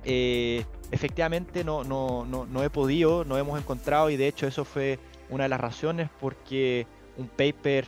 eh, 0.04 0.64
efectivamente 0.90 1.64
no, 1.64 1.84
no, 1.84 2.24
no, 2.24 2.46
no 2.46 2.62
he 2.62 2.70
podido, 2.70 3.24
no 3.24 3.36
hemos 3.36 3.58
encontrado 3.58 4.10
y 4.10 4.16
de 4.16 4.28
hecho 4.28 4.46
eso 4.46 4.64
fue 4.64 4.98
una 5.28 5.44
de 5.44 5.50
las 5.50 5.60
razones 5.60 6.08
porque 6.20 6.86
un 7.16 7.28
paper 7.28 7.86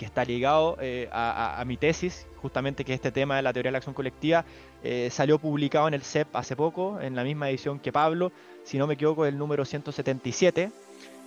que 0.00 0.06
está 0.06 0.24
ligado 0.24 0.78
eh, 0.80 1.10
a, 1.12 1.62
mi 1.66 1.76
tesis, 1.76 2.26
justamente 2.40 2.86
que 2.86 2.94
este 2.94 3.12
tema 3.12 3.36
de 3.36 3.42
la 3.42 3.52
teoría 3.52 3.68
de 3.68 3.72
la 3.72 3.78
acción 3.78 3.94
colectiva, 3.94 4.46
eh, 4.82 5.10
salió 5.12 5.38
publicado 5.38 5.88
en 5.88 5.92
el 5.92 6.00
CEP 6.00 6.34
hace 6.34 6.56
poco, 6.56 6.98
en 7.02 7.14
la 7.14 7.22
misma 7.22 7.50
edición 7.50 7.78
que 7.78 7.92
Pablo, 7.92 8.32
si 8.64 8.78
no 8.78 8.86
me 8.86 8.94
equivoco, 8.94 9.26
el 9.26 9.36
número 9.36 9.66
177. 9.66 10.70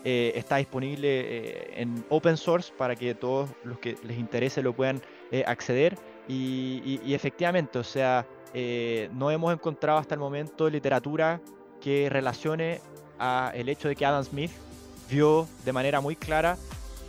Eh, 0.06 0.34
está 0.36 0.56
disponible 0.58 1.80
en 1.80 2.04
open 2.10 2.36
source 2.36 2.74
para 2.76 2.96
que 2.96 3.14
todos 3.14 3.52
los 3.64 3.78
que 3.78 3.96
les 4.06 4.18
interese 4.18 4.64
lo 4.64 4.74
puedan 4.74 5.00
acceder. 5.46 5.96
Y, 6.28 7.00
y, 7.06 7.14
efectivamente, 7.14 7.78
o 7.78 7.84
sea, 7.84 8.26
no 9.12 9.30
hemos 9.30 9.54
encontrado 9.54 10.00
hasta 10.00 10.16
el 10.16 10.20
momento 10.20 10.68
literatura 10.68 11.40
que 11.80 12.10
relacione 12.10 12.82
a 13.20 13.52
el 13.54 13.70
hecho 13.70 13.88
de 13.88 13.96
que 13.96 14.04
Adam 14.04 14.24
Smith 14.24 14.52
vio 15.12 15.48
de 15.64 15.74
manera 15.74 16.02
muy 16.02 16.16
clara 16.16 16.58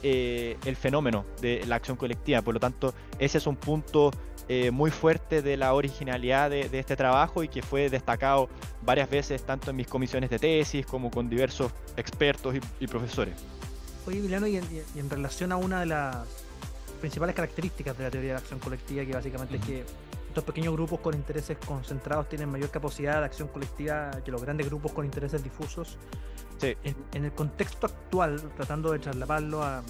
eh, 0.07 0.59
el 0.67 0.77
fenómeno 0.77 1.25
de 1.41 1.65
la 1.67 1.77
acción 1.77 1.97
colectiva. 1.97 2.43
Por 2.43 2.53
lo 2.53 2.61
tanto, 2.61 2.93
ese 3.19 3.39
es 3.39 3.47
un 3.47 3.57
punto 3.57 4.11
eh, 4.49 4.71
muy 4.71 4.91
fuerte 4.91 5.41
de 5.41 5.57
la 5.57 5.73
originalidad 5.73 6.51
de, 6.51 6.69
este 6.79 6.95
trabajo 6.95 7.43
y 7.43 7.49
que 7.49 7.63
fue 7.63 7.89
destacado 7.89 8.51
varias 8.83 9.09
veces 9.09 9.43
tanto 9.45 9.71
en 9.71 9.77
mis 9.77 9.87
comisiones 9.87 10.29
de 10.29 10.39
tesis 10.39 10.85
como 10.85 11.11
con 11.11 11.31
diversos 11.31 11.73
expertos 11.97 12.55
y, 12.81 12.87
profesores. 12.87 13.35
Oye, 14.07 14.19
Emiliano, 14.19 14.47
y 14.47 14.59
en, 14.59 15.09
relación 15.09 15.53
a 15.53 15.57
una 15.57 15.81
de 15.81 15.87
las 15.87 16.19
principales 17.01 17.35
características 17.35 17.97
de 17.97 18.05
la 18.05 18.11
teoría 18.11 18.29
de 18.29 18.35
la 18.35 18.41
acción 18.41 18.61
colectiva, 18.61 19.07
que 19.07 19.15
básicamente 19.15 19.57
es 19.57 19.65
que 19.65 19.85
estos 20.35 20.53
pequeños 20.53 20.75
grupos 20.75 20.99
con 20.99 21.15
intereses 21.15 21.57
concentrados 21.65 22.29
tienen 22.29 22.51
mayor 22.51 22.69
capacidad 22.69 23.21
de 23.21 23.27
acción 23.27 23.47
colectiva 23.47 24.11
que 24.25 24.33
los 24.33 24.43
grandes 24.43 24.67
grupos 24.67 24.91
con 24.91 25.05
intereses 25.05 25.45
difusos. 25.45 25.97
En, 26.61 27.25
el 27.25 27.31
contexto 27.33 27.87
actual, 27.87 28.41
tratando 28.57 28.91
de 28.91 28.99
trasladarlo 28.99 29.63
a, 29.63 29.85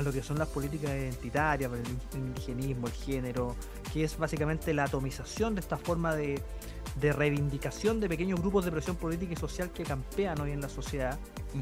lo 0.00 0.12
que 0.12 0.22
son 0.22 0.38
las 0.38 0.46
políticas 0.46 0.92
identitarias, 0.92 1.72
el 1.72 2.18
indigenismo, 2.20 2.86
el 2.86 2.92
género, 2.92 3.56
que 3.92 4.04
es 4.04 4.16
básicamente 4.16 4.72
la 4.72 4.84
atomización 4.84 5.56
de 5.56 5.60
esta 5.60 5.76
forma 5.76 6.14
de, 6.14 6.40
reivindicación 7.00 7.98
de 7.98 8.08
pequeños 8.08 8.40
grupos 8.40 8.64
de 8.64 8.70
presión 8.70 8.94
política 8.94 9.32
y 9.32 9.36
social 9.36 9.72
que 9.72 9.82
campean 9.82 10.40
hoy 10.40 10.52
en 10.52 10.60
la 10.60 10.68
sociedad. 10.68 11.18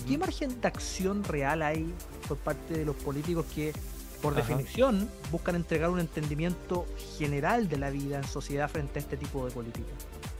¿Qué 0.07 0.19
margen 0.19 0.61
de 0.61 0.69
acción 0.69 1.25
real 1.25 1.63
hay 1.63 1.95
por 2.29 2.37
parte 2.37 2.75
de 2.75 2.85
los 2.85 2.97
políticos 2.97 3.47
que, 3.55 3.73
por 4.21 4.35
definición, 4.35 5.09
buscan 5.31 5.57
entregar 5.57 5.91
un 5.91 6.01
entendimiento 6.01 6.87
general 7.19 7.69
de 7.69 7.79
la 7.79 7.91
vida 7.91 8.19
en 8.19 8.25
sociedad 8.25 8.69
frente 8.69 8.99
a 8.99 9.03
este 9.03 9.17
tipo 9.17 9.45
de 9.45 9.53
políticas? 9.53 9.95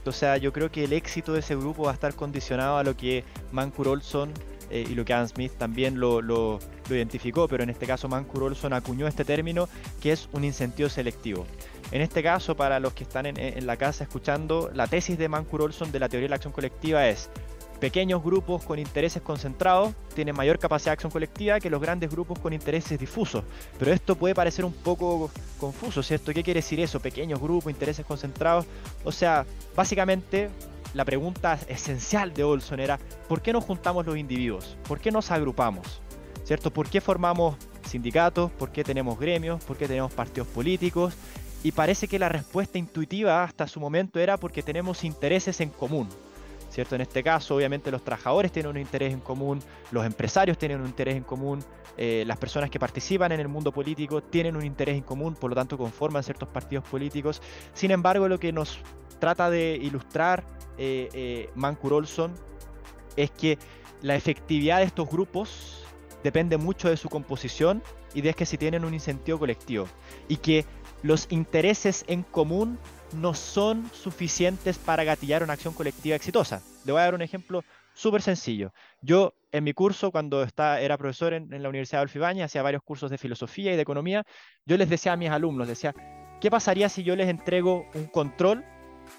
O 0.05 0.11
sea, 0.11 0.37
yo 0.37 0.53
creo 0.53 0.71
que 0.71 0.85
el 0.85 0.93
éxito 0.93 1.33
de 1.33 1.39
ese 1.39 1.55
grupo 1.55 1.83
va 1.83 1.91
a 1.91 1.93
estar 1.93 2.13
condicionado 2.13 2.77
a 2.77 2.83
lo 2.83 2.95
que 2.95 3.23
Mancur 3.51 3.89
Olson 3.89 4.31
eh, 4.69 4.85
y 4.89 4.95
lo 4.95 5.03
que 5.03 5.13
Adam 5.13 5.27
Smith 5.27 5.53
también 5.57 5.99
lo, 5.99 6.59
identificó, 6.89 7.47
pero 7.47 7.63
en 7.63 7.69
este 7.69 7.85
caso 7.85 8.07
Mancur 8.07 8.43
Olson 8.43 8.73
acuñó 8.73 9.07
este 9.07 9.25
término 9.25 9.67
que 10.01 10.13
es 10.13 10.29
un 10.31 10.43
incentivo 10.43 10.87
selectivo. 10.89 11.45
En 11.91 12.01
este 12.01 12.21
caso, 12.23 12.55
para 12.55 12.79
los 12.79 12.93
que 12.93 13.03
están 13.03 13.25
en, 13.25 13.37
en 13.37 13.65
la 13.65 13.77
casa 13.77 14.03
escuchando, 14.03 14.71
la 14.73 14.87
tesis 14.87 15.17
de 15.17 15.29
Mancur 15.29 15.61
Olson 15.61 15.91
de 15.91 15.99
la 15.99 16.09
teoría 16.09 16.25
de 16.25 16.29
la 16.29 16.35
acción 16.35 16.53
colectiva 16.53 17.07
es 17.07 17.29
pequeños 17.79 18.23
grupos 18.23 18.63
con 18.63 18.79
intereses 18.79 19.21
concentrados 19.21 19.93
tienen 20.15 20.35
mayor 20.35 20.59
capacidad 20.59 20.91
de 20.91 20.93
acción 20.93 21.11
colectiva 21.11 21.59
que 21.59 21.69
los 21.69 21.81
grandes 21.81 22.09
grupos 22.09 22.39
con 22.39 22.53
intereses 22.53 22.99
difusos. 22.99 23.43
Pero 23.77 23.93
esto 23.93 24.15
puede 24.15 24.35
parecer 24.35 24.65
un 24.65 24.73
poco 24.73 25.29
confuso, 25.59 26.03
¿cierto? 26.03 26.33
¿Qué 26.33 26.43
quiere 26.43 26.59
decir 26.59 26.79
eso? 26.79 26.99
Pequeños 26.99 27.39
grupos, 27.39 27.71
intereses 27.71 28.05
concentrados. 28.05 28.65
O 29.03 29.11
sea, 29.11 29.45
básicamente 29.75 30.49
la 30.93 31.05
pregunta 31.05 31.59
esencial 31.67 32.33
de 32.33 32.43
Olson 32.43 32.79
era, 32.79 32.99
¿por 33.27 33.41
qué 33.41 33.53
nos 33.53 33.63
juntamos 33.63 34.05
los 34.05 34.17
individuos? 34.17 34.77
¿Por 34.87 34.99
qué 34.99 35.11
nos 35.11 35.31
agrupamos? 35.31 36.01
¿Cierto? 36.43 36.71
¿Por 36.71 36.89
qué 36.89 37.01
formamos 37.01 37.57
sindicatos? 37.85 38.51
¿Por 38.51 38.71
qué 38.71 38.83
tenemos 38.83 39.19
gremios? 39.19 39.63
¿Por 39.63 39.77
qué 39.77 39.87
tenemos 39.87 40.13
partidos 40.13 40.47
políticos? 40.47 41.13
Y 41.63 41.71
parece 41.71 42.07
que 42.07 42.19
la 42.19 42.29
respuesta 42.29 42.77
intuitiva 42.77 43.43
hasta 43.43 43.67
su 43.67 43.79
momento 43.79 44.19
era 44.19 44.37
porque 44.37 44.63
tenemos 44.63 45.03
intereses 45.03 45.59
en 45.59 45.69
común. 45.69 46.07
¿Cierto? 46.69 46.95
En 46.95 47.01
este 47.01 47.23
caso, 47.23 47.55
obviamente, 47.55 47.91
los 47.91 48.03
trabajadores 48.03 48.51
tienen 48.51 48.71
un 48.71 48.77
interés 48.77 49.13
en 49.13 49.19
común, 49.19 49.59
los 49.91 50.05
empresarios 50.05 50.57
tienen 50.57 50.81
un 50.81 50.87
interés 50.87 51.15
en 51.15 51.23
común, 51.23 51.63
eh, 51.97 52.23
las 52.27 52.37
personas 52.37 52.69
que 52.69 52.79
participan 52.79 53.31
en 53.31 53.39
el 53.39 53.47
mundo 53.47 53.71
político 53.71 54.21
tienen 54.21 54.55
un 54.55 54.65
interés 54.65 54.95
en 54.95 55.03
común, 55.03 55.35
por 55.35 55.49
lo 55.49 55.55
tanto 55.55 55.77
conforman 55.77 56.23
ciertos 56.23 56.49
partidos 56.49 56.85
políticos. 56.85 57.41
Sin 57.73 57.91
embargo, 57.91 58.27
lo 58.27 58.39
que 58.39 58.51
nos 58.51 58.79
trata 59.19 59.49
de 59.49 59.79
ilustrar 59.81 60.43
eh, 60.77 61.09
eh 61.13 61.49
Mancur 61.55 61.93
Olson 61.93 62.33
es 63.15 63.31
que 63.31 63.57
la 64.01 64.15
efectividad 64.15 64.77
de 64.77 64.83
estos 64.83 65.09
grupos 65.09 65.83
depende 66.23 66.57
mucho 66.57 66.89
de 66.89 66.97
su 66.97 67.09
composición 67.09 67.81
y 68.13 68.21
de 68.21 68.33
que 68.33 68.45
si 68.45 68.57
tienen 68.57 68.85
un 68.85 68.93
incentivo 68.93 69.39
colectivo 69.39 69.87
y 70.27 70.37
que 70.37 70.65
los 71.03 71.27
intereses 71.29 72.03
en 72.07 72.23
común 72.23 72.79
no 73.13 73.33
son 73.33 73.89
suficientes 73.93 74.77
para 74.77 75.03
gatillar 75.03 75.43
una 75.43 75.53
acción 75.53 75.73
colectiva 75.73 76.15
exitosa. 76.15 76.61
Le 76.85 76.91
voy 76.91 77.01
a 77.01 77.05
dar 77.05 77.15
un 77.15 77.21
ejemplo 77.21 77.63
súper 77.93 78.21
sencillo. 78.21 78.73
Yo 79.01 79.33
en 79.51 79.63
mi 79.63 79.73
curso, 79.73 80.11
cuando 80.11 80.45
era 80.57 80.97
profesor 80.97 81.33
en, 81.33 81.49
la 81.49 81.69
Universidad 81.69 81.99
de 81.99 82.03
Alfibaña, 82.03 82.45
hacía 82.45 82.61
varios 82.61 82.83
cursos 82.83 83.09
de 83.09 83.17
filosofía 83.17 83.73
y 83.73 83.75
de 83.75 83.81
economía, 83.81 84.23
yo 84.65 84.77
les 84.77 84.89
decía 84.89 85.13
a 85.13 85.17
mis 85.17 85.29
alumnos, 85.29 85.67
decía, 85.67 85.93
¿qué 86.39 86.51
pasaría 86.51 86.89
si 86.89 87.03
yo 87.03 87.15
les 87.15 87.27
entrego 87.27 87.87
un 87.93 88.05
control, 88.05 88.63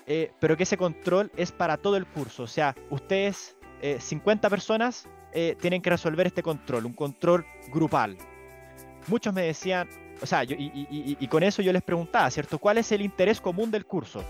eh, 0.06 0.32
pero 0.38 0.56
que 0.56 0.62
ese 0.62 0.76
control 0.76 1.32
es 1.36 1.50
para 1.50 1.76
todo 1.76 1.96
el 1.96 2.06
curso? 2.06 2.44
O 2.44 2.46
sea, 2.46 2.74
ustedes, 2.90 3.56
50 3.98 4.46
eh, 4.46 4.50
personas, 4.50 5.08
eh, 5.32 5.56
tienen 5.60 5.82
que 5.82 5.90
resolver 5.90 6.26
este 6.26 6.42
control, 6.42 6.86
un 6.86 6.94
control 6.94 7.44
grupal. 7.72 8.16
Muchos 9.08 9.34
me 9.34 9.42
decían, 9.42 9.88
o 10.20 10.26
sea, 10.26 10.44
y, 10.44 11.26
con 11.28 11.42
eso 11.42 11.62
yo 11.62 11.72
les 11.72 11.82
preguntaba, 11.82 12.30
¿cierto? 12.30 12.58
¿Cuál 12.58 12.78
es 12.78 12.90
el 12.92 13.02
interés 13.02 13.40
común 13.40 13.70
del 13.70 13.86
curso? 13.86 14.22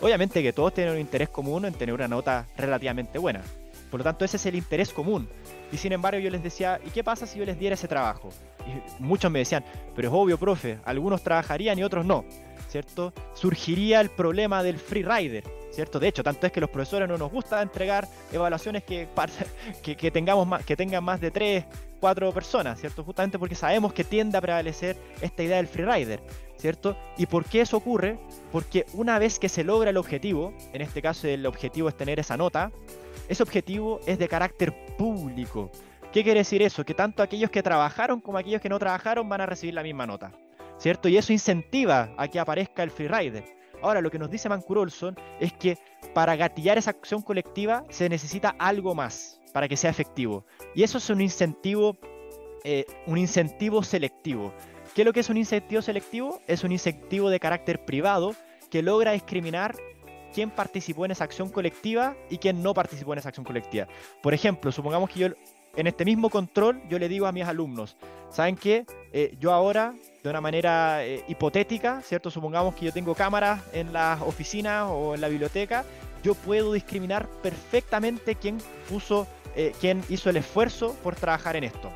Obviamente 0.00 0.42
que 0.42 0.52
todos 0.52 0.74
tienen 0.74 0.94
un 0.94 1.00
interés 1.00 1.28
común 1.28 1.64
en 1.64 1.74
tener 1.74 1.94
una 1.94 2.08
nota 2.08 2.46
relativamente 2.56 3.18
buena. 3.18 3.42
Por 3.90 4.00
lo 4.00 4.04
tanto, 4.04 4.24
ese 4.24 4.38
es 4.38 4.46
el 4.46 4.56
interés 4.56 4.92
común. 4.92 5.28
Y 5.70 5.76
sin 5.76 5.92
embargo, 5.92 6.18
yo 6.18 6.30
les 6.30 6.42
decía, 6.42 6.80
¿y 6.84 6.90
qué 6.90 7.04
pasa 7.04 7.26
si 7.26 7.38
yo 7.38 7.44
les 7.44 7.58
diera 7.58 7.74
ese 7.74 7.88
trabajo? 7.88 8.30
Y 8.66 9.02
muchos 9.02 9.30
me 9.30 9.38
decían, 9.38 9.64
pero 9.94 10.08
es 10.08 10.14
obvio, 10.14 10.38
profe, 10.38 10.78
algunos 10.84 11.22
trabajarían 11.22 11.78
y 11.78 11.84
otros 11.84 12.04
no, 12.04 12.24
¿cierto? 12.68 13.12
Surgiría 13.34 14.00
el 14.00 14.10
problema 14.10 14.62
del 14.62 14.78
free 14.78 15.04
rider, 15.04 15.44
¿cierto? 15.70 16.00
De 16.00 16.08
hecho, 16.08 16.24
tanto 16.24 16.46
es 16.46 16.52
que 16.52 16.60
los 16.60 16.70
profesores 16.70 17.08
no 17.08 17.16
nos 17.16 17.30
gusta 17.30 17.62
entregar 17.62 18.08
evaluaciones 18.32 18.82
que, 18.82 19.08
que, 19.82 20.10
tengamos 20.10 20.46
más, 20.46 20.64
que 20.64 20.76
tengan 20.76 21.04
más 21.04 21.20
de 21.20 21.30
3, 21.30 21.64
4 22.04 22.32
personas, 22.32 22.78
¿cierto? 22.78 23.02
Justamente 23.02 23.38
porque 23.38 23.54
sabemos 23.54 23.94
que 23.94 24.04
tiende 24.04 24.36
a 24.36 24.40
prevalecer 24.42 24.94
esta 25.22 25.42
idea 25.42 25.56
del 25.56 25.66
freerider, 25.66 26.20
¿cierto? 26.58 26.98
¿Y 27.16 27.24
por 27.24 27.46
qué 27.46 27.62
eso 27.62 27.78
ocurre? 27.78 28.18
Porque 28.52 28.84
una 28.92 29.18
vez 29.18 29.38
que 29.38 29.48
se 29.48 29.64
logra 29.64 29.88
el 29.88 29.96
objetivo, 29.96 30.52
en 30.74 30.82
este 30.82 31.00
caso 31.00 31.26
el 31.26 31.46
objetivo 31.46 31.88
es 31.88 31.96
tener 31.96 32.20
esa 32.20 32.36
nota, 32.36 32.70
ese 33.26 33.42
objetivo 33.42 34.00
es 34.06 34.18
de 34.18 34.28
carácter 34.28 34.74
público. 34.98 35.70
¿Qué 36.12 36.22
quiere 36.22 36.40
decir 36.40 36.60
eso? 36.60 36.84
Que 36.84 36.92
tanto 36.92 37.22
aquellos 37.22 37.48
que 37.48 37.62
trabajaron 37.62 38.20
como 38.20 38.36
aquellos 38.36 38.60
que 38.60 38.68
no 38.68 38.78
trabajaron 38.78 39.26
van 39.26 39.40
a 39.40 39.46
recibir 39.46 39.72
la 39.72 39.82
misma 39.82 40.06
nota, 40.06 40.30
¿cierto? 40.76 41.08
Y 41.08 41.16
eso 41.16 41.32
incentiva 41.32 42.12
a 42.18 42.28
que 42.28 42.38
aparezca 42.38 42.82
el 42.82 42.90
freerider. 42.90 43.44
Ahora, 43.80 44.02
lo 44.02 44.10
que 44.10 44.18
nos 44.18 44.30
dice 44.30 44.50
Mancur 44.50 44.76
Olson 44.76 45.16
es 45.40 45.54
que 45.54 45.78
para 46.12 46.36
gatillar 46.36 46.76
esa 46.76 46.90
acción 46.90 47.22
colectiva 47.22 47.82
se 47.88 48.10
necesita 48.10 48.54
algo 48.58 48.94
más 48.94 49.40
para 49.54 49.68
que 49.68 49.76
sea 49.76 49.88
efectivo. 49.88 50.44
Y 50.74 50.82
eso 50.82 50.98
es 50.98 51.08
un 51.10 51.20
incentivo, 51.20 51.96
eh, 52.64 52.84
un 53.06 53.18
incentivo 53.18 53.84
selectivo. 53.84 54.52
¿Qué 54.96 55.02
es 55.02 55.06
lo 55.06 55.12
que 55.12 55.20
es 55.20 55.30
un 55.30 55.36
incentivo 55.36 55.80
selectivo? 55.80 56.40
Es 56.48 56.64
un 56.64 56.72
incentivo 56.72 57.30
de 57.30 57.38
carácter 57.38 57.84
privado 57.84 58.34
que 58.68 58.82
logra 58.82 59.12
discriminar 59.12 59.76
quién 60.34 60.50
participó 60.50 61.04
en 61.04 61.12
esa 61.12 61.22
acción 61.22 61.50
colectiva 61.50 62.16
y 62.28 62.38
quién 62.38 62.64
no 62.64 62.74
participó 62.74 63.12
en 63.12 63.20
esa 63.20 63.28
acción 63.28 63.46
colectiva. 63.46 63.86
Por 64.24 64.34
ejemplo, 64.34 64.72
supongamos 64.72 65.08
que 65.08 65.20
yo 65.20 65.28
en 65.76 65.86
este 65.86 66.04
mismo 66.04 66.30
control 66.30 66.82
yo 66.88 66.98
le 66.98 67.08
digo 67.08 67.26
a 67.28 67.32
mis 67.32 67.44
alumnos, 67.44 67.96
¿saben 68.30 68.56
qué? 68.56 68.84
Eh, 69.12 69.36
yo 69.38 69.52
ahora, 69.52 69.94
de 70.24 70.30
una 70.30 70.40
manera 70.40 71.06
eh, 71.06 71.24
hipotética, 71.28 72.02
¿cierto? 72.02 72.28
Supongamos 72.28 72.74
que 72.74 72.86
yo 72.86 72.92
tengo 72.92 73.14
cámaras 73.14 73.62
en 73.72 73.92
las 73.92 74.20
oficinas 74.20 74.88
o 74.90 75.14
en 75.14 75.20
la 75.20 75.28
biblioteca, 75.28 75.84
yo 76.24 76.34
puedo 76.34 76.72
discriminar 76.72 77.28
perfectamente 77.42 78.34
quién 78.34 78.58
puso, 78.88 79.28
eh, 79.56 79.72
quién 79.80 80.02
hizo 80.08 80.30
el 80.30 80.36
esfuerzo 80.36 80.96
por 81.02 81.14
trabajar 81.16 81.56
en 81.56 81.64
esto. 81.64 81.90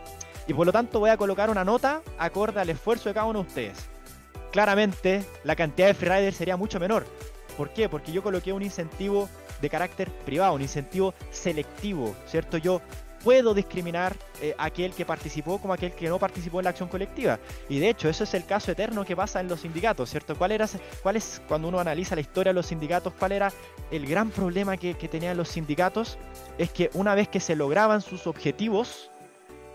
Y 0.46 0.54
por 0.54 0.66
lo 0.66 0.72
tanto 0.72 1.00
voy 1.00 1.10
a 1.10 1.16
colocar 1.16 1.50
una 1.50 1.64
nota 1.64 2.02
acorde 2.18 2.60
al 2.60 2.70
esfuerzo 2.70 3.08
de 3.08 3.14
cada 3.14 3.26
uno 3.26 3.42
de 3.42 3.48
ustedes. 3.48 3.88
Claramente 4.50 5.24
la 5.44 5.56
cantidad 5.56 5.88
de 5.88 5.94
freeriders 5.94 6.36
sería 6.36 6.56
mucho 6.56 6.80
menor. 6.80 7.06
¿Por 7.56 7.70
qué? 7.70 7.88
Porque 7.88 8.12
yo 8.12 8.22
coloqué 8.22 8.52
un 8.52 8.62
incentivo 8.62 9.28
de 9.60 9.68
carácter 9.68 10.10
privado, 10.24 10.54
un 10.54 10.62
incentivo 10.62 11.12
selectivo, 11.30 12.14
¿cierto? 12.26 12.56
Yo 12.56 12.80
puedo 13.22 13.54
discriminar 13.54 14.14
eh, 14.40 14.54
aquel 14.58 14.92
que 14.92 15.04
participó 15.04 15.58
como 15.58 15.72
aquel 15.72 15.92
que 15.92 16.08
no 16.08 16.18
participó 16.18 16.60
en 16.60 16.64
la 16.64 16.70
acción 16.70 16.88
colectiva. 16.88 17.38
Y 17.68 17.78
de 17.78 17.90
hecho, 17.90 18.08
eso 18.08 18.24
es 18.24 18.34
el 18.34 18.44
caso 18.44 18.72
eterno 18.72 19.04
que 19.04 19.16
pasa 19.16 19.40
en 19.40 19.48
los 19.48 19.60
sindicatos, 19.60 20.10
¿cierto? 20.10 20.36
¿Cuál, 20.36 20.52
era, 20.52 20.68
cuál 21.02 21.16
es, 21.16 21.42
cuando 21.48 21.68
uno 21.68 21.80
analiza 21.80 22.14
la 22.14 22.20
historia 22.20 22.50
de 22.50 22.54
los 22.54 22.66
sindicatos, 22.66 23.12
cuál 23.18 23.32
era 23.32 23.52
el 23.90 24.06
gran 24.06 24.30
problema 24.30 24.76
que, 24.76 24.94
que 24.94 25.08
tenían 25.08 25.36
los 25.36 25.48
sindicatos? 25.48 26.18
Es 26.56 26.70
que 26.70 26.90
una 26.94 27.14
vez 27.14 27.28
que 27.28 27.40
se 27.40 27.56
lograban 27.56 28.00
sus 28.00 28.26
objetivos, 28.26 29.10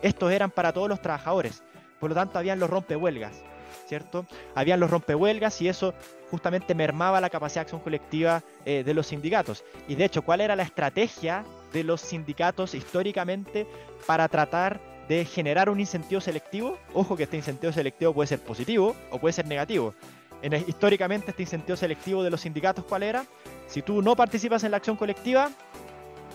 estos 0.01 0.31
eran 0.31 0.51
para 0.51 0.73
todos 0.73 0.89
los 0.89 1.01
trabajadores. 1.01 1.63
Por 1.99 2.09
lo 2.09 2.15
tanto, 2.15 2.37
habían 2.37 2.59
los 2.59 2.69
rompehuelgas, 2.69 3.41
¿cierto? 3.87 4.25
Habían 4.55 4.79
los 4.79 4.91
rompehuelgas 4.91 5.61
y 5.61 5.69
eso 5.69 5.93
justamente 6.29 6.75
mermaba 6.75 7.21
la 7.21 7.29
capacidad 7.29 7.61
de 7.61 7.65
acción 7.65 7.81
colectiva 7.81 8.43
eh, 8.65 8.83
de 8.83 8.93
los 8.93 9.07
sindicatos. 9.07 9.63
Y 9.87 9.95
de 9.95 10.05
hecho, 10.05 10.21
¿cuál 10.21 10.41
era 10.41 10.55
la 10.55 10.63
estrategia 10.63 11.45
de 11.73 11.83
los 11.83 11.99
sindicatos 11.99 12.75
históricamente 12.75 13.67
para 14.05 14.27
tratar 14.29 14.79
de 15.09 15.25
generar 15.25 15.69
un 15.69 15.79
incentivo 15.79 16.21
selectivo? 16.21 16.77
Ojo 16.93 17.17
que 17.17 17.23
este 17.23 17.37
incentivo 17.37 17.73
selectivo 17.73 18.13
puede 18.13 18.27
ser 18.27 18.39
positivo 18.39 18.95
o 19.11 19.19
puede 19.19 19.33
ser 19.33 19.47
negativo. 19.47 19.93
En, 20.41 20.53
históricamente 20.53 21.31
este 21.31 21.43
incentivo 21.43 21.75
selectivo 21.75 22.23
de 22.23 22.29
los 22.29 22.41
sindicatos, 22.41 22.85
¿cuál 22.85 23.03
era? 23.03 23.25
Si 23.67 23.81
tú 23.81 24.01
no 24.01 24.15
participas 24.15 24.63
en 24.63 24.71
la 24.71 24.77
acción 24.77 24.95
colectiva, 24.95 25.49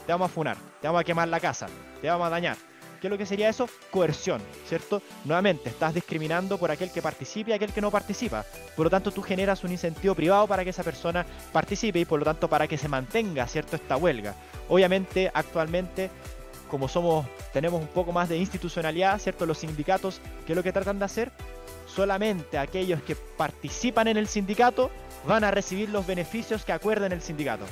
te 0.07 0.13
vamos 0.13 0.31
a 0.31 0.35
funar, 0.35 0.57
te 0.81 0.89
vamos 0.89 1.01
a 1.01 1.05
quemar 1.05 1.29
la 1.29 1.41
casa, 1.41 1.69
te 2.01 2.09
vamos 2.09 2.27
a 2.27 2.31
dañar. 2.31 2.57
¿Qué 3.01 3.07
es 3.07 3.11
lo 3.11 3.19
que 3.19 3.27
sería 3.27 3.49
eso? 3.49 3.69
Coerción, 3.91 4.43
¿cierto? 4.67 5.03
Nuevamente, 5.25 5.69
estás 5.69 5.95
discriminando 5.95 6.59
por 6.59 6.71
aquel 6.71 6.91
que 6.91 7.01
participe 7.01 7.53
y 7.53 7.55
aquel 7.55 7.73
que 7.73 7.81
no 7.81 7.93
participa. 7.93 8.45
Por 8.75 8.87
lo 8.87 8.91
tanto, 8.91 9.13
tú 9.13 9.23
generas 9.23 9.63
un 9.63 9.71
incentivo 9.71 10.17
privado 10.17 10.49
para 10.49 10.65
que 10.65 10.71
esa 10.71 10.83
persona 10.83 11.25
participe 11.53 12.01
y 12.01 12.05
por 12.05 12.19
lo 12.19 12.25
tanto 12.25 12.49
para 12.49 12.67
que 12.67 12.77
se 12.77 12.89
mantenga, 12.89 13.47
¿cierto? 13.47 13.77
Esta 13.77 13.97
huelga. 13.97 14.35
Obviamente, 14.69 15.31
actualmente, 15.33 16.11
como 16.69 16.89
somos, 16.89 17.27
tenemos 17.53 17.81
un 17.81 17.89
poco 17.89 18.11
más 18.11 18.29
de 18.29 18.37
institucionalidad, 18.37 19.19
¿cierto? 19.21 19.47
Los 19.47 19.59
sindicatos, 19.59 20.21
¿qué 20.45 20.53
es 20.53 20.57
lo 20.57 20.65
que 20.65 20.73
tratan 20.73 20.99
de 20.99 21.05
hacer? 21.05 21.31
Solamente 21.87 22.59
aquellos 22.59 23.01
que 23.03 23.15
participan 23.15 24.09
en 24.09 24.17
el 24.17 24.27
sindicato 24.27 24.91
van 25.27 25.45
a 25.45 25.51
recibir 25.53 25.89
los 25.89 26.07
beneficios 26.07 26.65
que 26.65 26.73
acuerden 26.73 27.13
el 27.13 27.23
sindicato. 27.23 27.65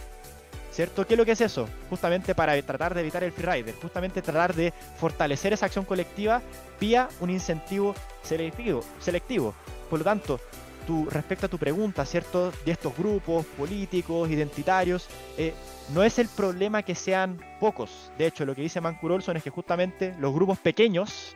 ¿Cierto? 0.77 1.07
¿Qué 1.07 1.15
es 1.15 1.19
lo 1.19 1.25
que 1.25 1.33
es 1.33 1.41
eso? 1.41 1.67
Justamente 1.89 2.35
para 2.35 2.61
tratar 2.61 2.95
de 2.95 3.01
evitar 3.01 3.25
el 3.25 3.33
freerider, 3.33 3.75
justamente 3.77 4.21
tratar 4.21 4.55
de 4.55 4.75
fortalecer 4.99 5.55
esa 5.55 5.65
acción 5.65 5.87
colectiva 5.87 6.43
vía 6.79 7.09
un 7.21 7.31
incentivo 7.31 7.95
selectivo. 8.23 8.85
selectivo. 9.01 9.55
Por 9.89 10.01
lo 10.01 10.05
tanto, 10.05 10.39
tu, 10.87 11.09
respecto 11.09 11.47
a 11.47 11.49
tu 11.49 11.57
pregunta, 11.57 12.05
¿cierto? 12.05 12.53
De 12.67 12.73
estos 12.73 12.95
grupos 12.95 13.47
políticos, 13.47 14.29
identitarios, 14.29 15.09
eh, 15.39 15.55
no 15.95 16.03
es 16.03 16.19
el 16.19 16.29
problema 16.29 16.83
que 16.83 16.95
sean 16.95 17.41
pocos. 17.59 18.13
De 18.19 18.27
hecho, 18.27 18.45
lo 18.45 18.55
que 18.55 18.61
dice 18.61 18.83
Mancur 18.83 19.13
Olson 19.13 19.39
es 19.39 19.43
que 19.43 19.49
justamente 19.49 20.15
los 20.19 20.35
grupos 20.35 20.59
pequeños 20.59 21.35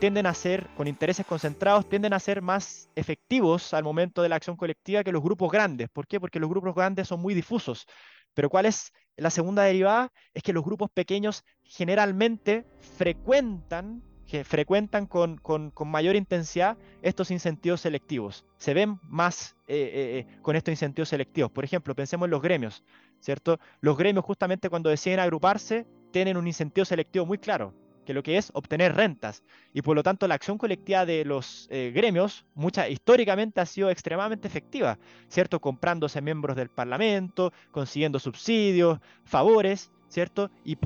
tienden 0.00 0.24
a 0.24 0.32
ser, 0.32 0.66
con 0.74 0.88
intereses 0.88 1.26
concentrados, 1.26 1.86
tienden 1.86 2.14
a 2.14 2.18
ser 2.18 2.40
más 2.40 2.88
efectivos 2.96 3.74
al 3.74 3.84
momento 3.84 4.22
de 4.22 4.30
la 4.30 4.36
acción 4.36 4.56
colectiva 4.56 5.04
que 5.04 5.12
los 5.12 5.22
grupos 5.22 5.52
grandes. 5.52 5.90
¿Por 5.90 6.06
qué? 6.06 6.18
Porque 6.18 6.40
los 6.40 6.48
grupos 6.48 6.74
grandes 6.74 7.06
son 7.06 7.20
muy 7.20 7.34
difusos. 7.34 7.86
Pero 8.34 8.50
¿cuál 8.50 8.66
es 8.66 8.92
la 9.16 9.30
segunda 9.30 9.62
derivada? 9.62 10.12
Es 10.34 10.42
que 10.42 10.52
los 10.52 10.64
grupos 10.64 10.90
pequeños 10.90 11.44
generalmente 11.62 12.64
frecuentan, 12.96 14.02
frecuentan 14.44 15.06
con, 15.06 15.40
mayor 15.86 16.16
intensidad 16.16 16.76
estos 17.02 17.30
incentivos 17.30 17.80
selectivos. 17.80 18.44
Se 18.56 18.74
ven 18.74 18.98
más 19.02 19.56
eh, 19.66 19.76
eh, 19.76 20.18
eh, 20.18 20.38
con 20.42 20.56
estos 20.56 20.72
incentivos 20.72 21.08
selectivos. 21.08 21.50
Por 21.50 21.64
ejemplo, 21.64 21.94
pensemos 21.94 22.26
en 22.26 22.30
los 22.30 22.42
gremios, 22.42 22.84
¿cierto? 23.20 23.58
Los 23.80 23.96
gremios 23.96 24.24
justamente 24.24 24.70
cuando 24.70 24.90
deciden 24.90 25.20
agruparse 25.20 25.86
tienen 26.12 26.36
un 26.36 26.46
incentivo 26.46 26.84
selectivo 26.84 27.26
muy 27.26 27.38
claro 27.38 27.74
que 28.10 28.14
lo 28.14 28.24
que 28.24 28.36
es 28.36 28.50
obtener 28.54 28.96
rentas. 28.96 29.44
Y 29.72 29.82
por 29.82 29.94
lo 29.94 30.02
tanto 30.02 30.26
la 30.26 30.34
acción 30.34 30.58
colectiva 30.58 31.06
de 31.06 31.24
los 31.24 31.68
eh, 31.70 31.92
gremios, 31.94 32.44
mucha, 32.56 32.88
históricamente 32.88 33.60
ha 33.60 33.66
sido 33.66 33.88
extremadamente 33.88 34.48
efectiva, 34.48 34.98
¿cierto? 35.28 35.60
Comprándose 35.60 36.20
miembros 36.20 36.56
del 36.56 36.70
Parlamento, 36.70 37.52
consiguiendo 37.70 38.18
subsidios, 38.18 38.98
favores, 39.24 39.92
¿cierto? 40.08 40.50
Y, 40.64 40.76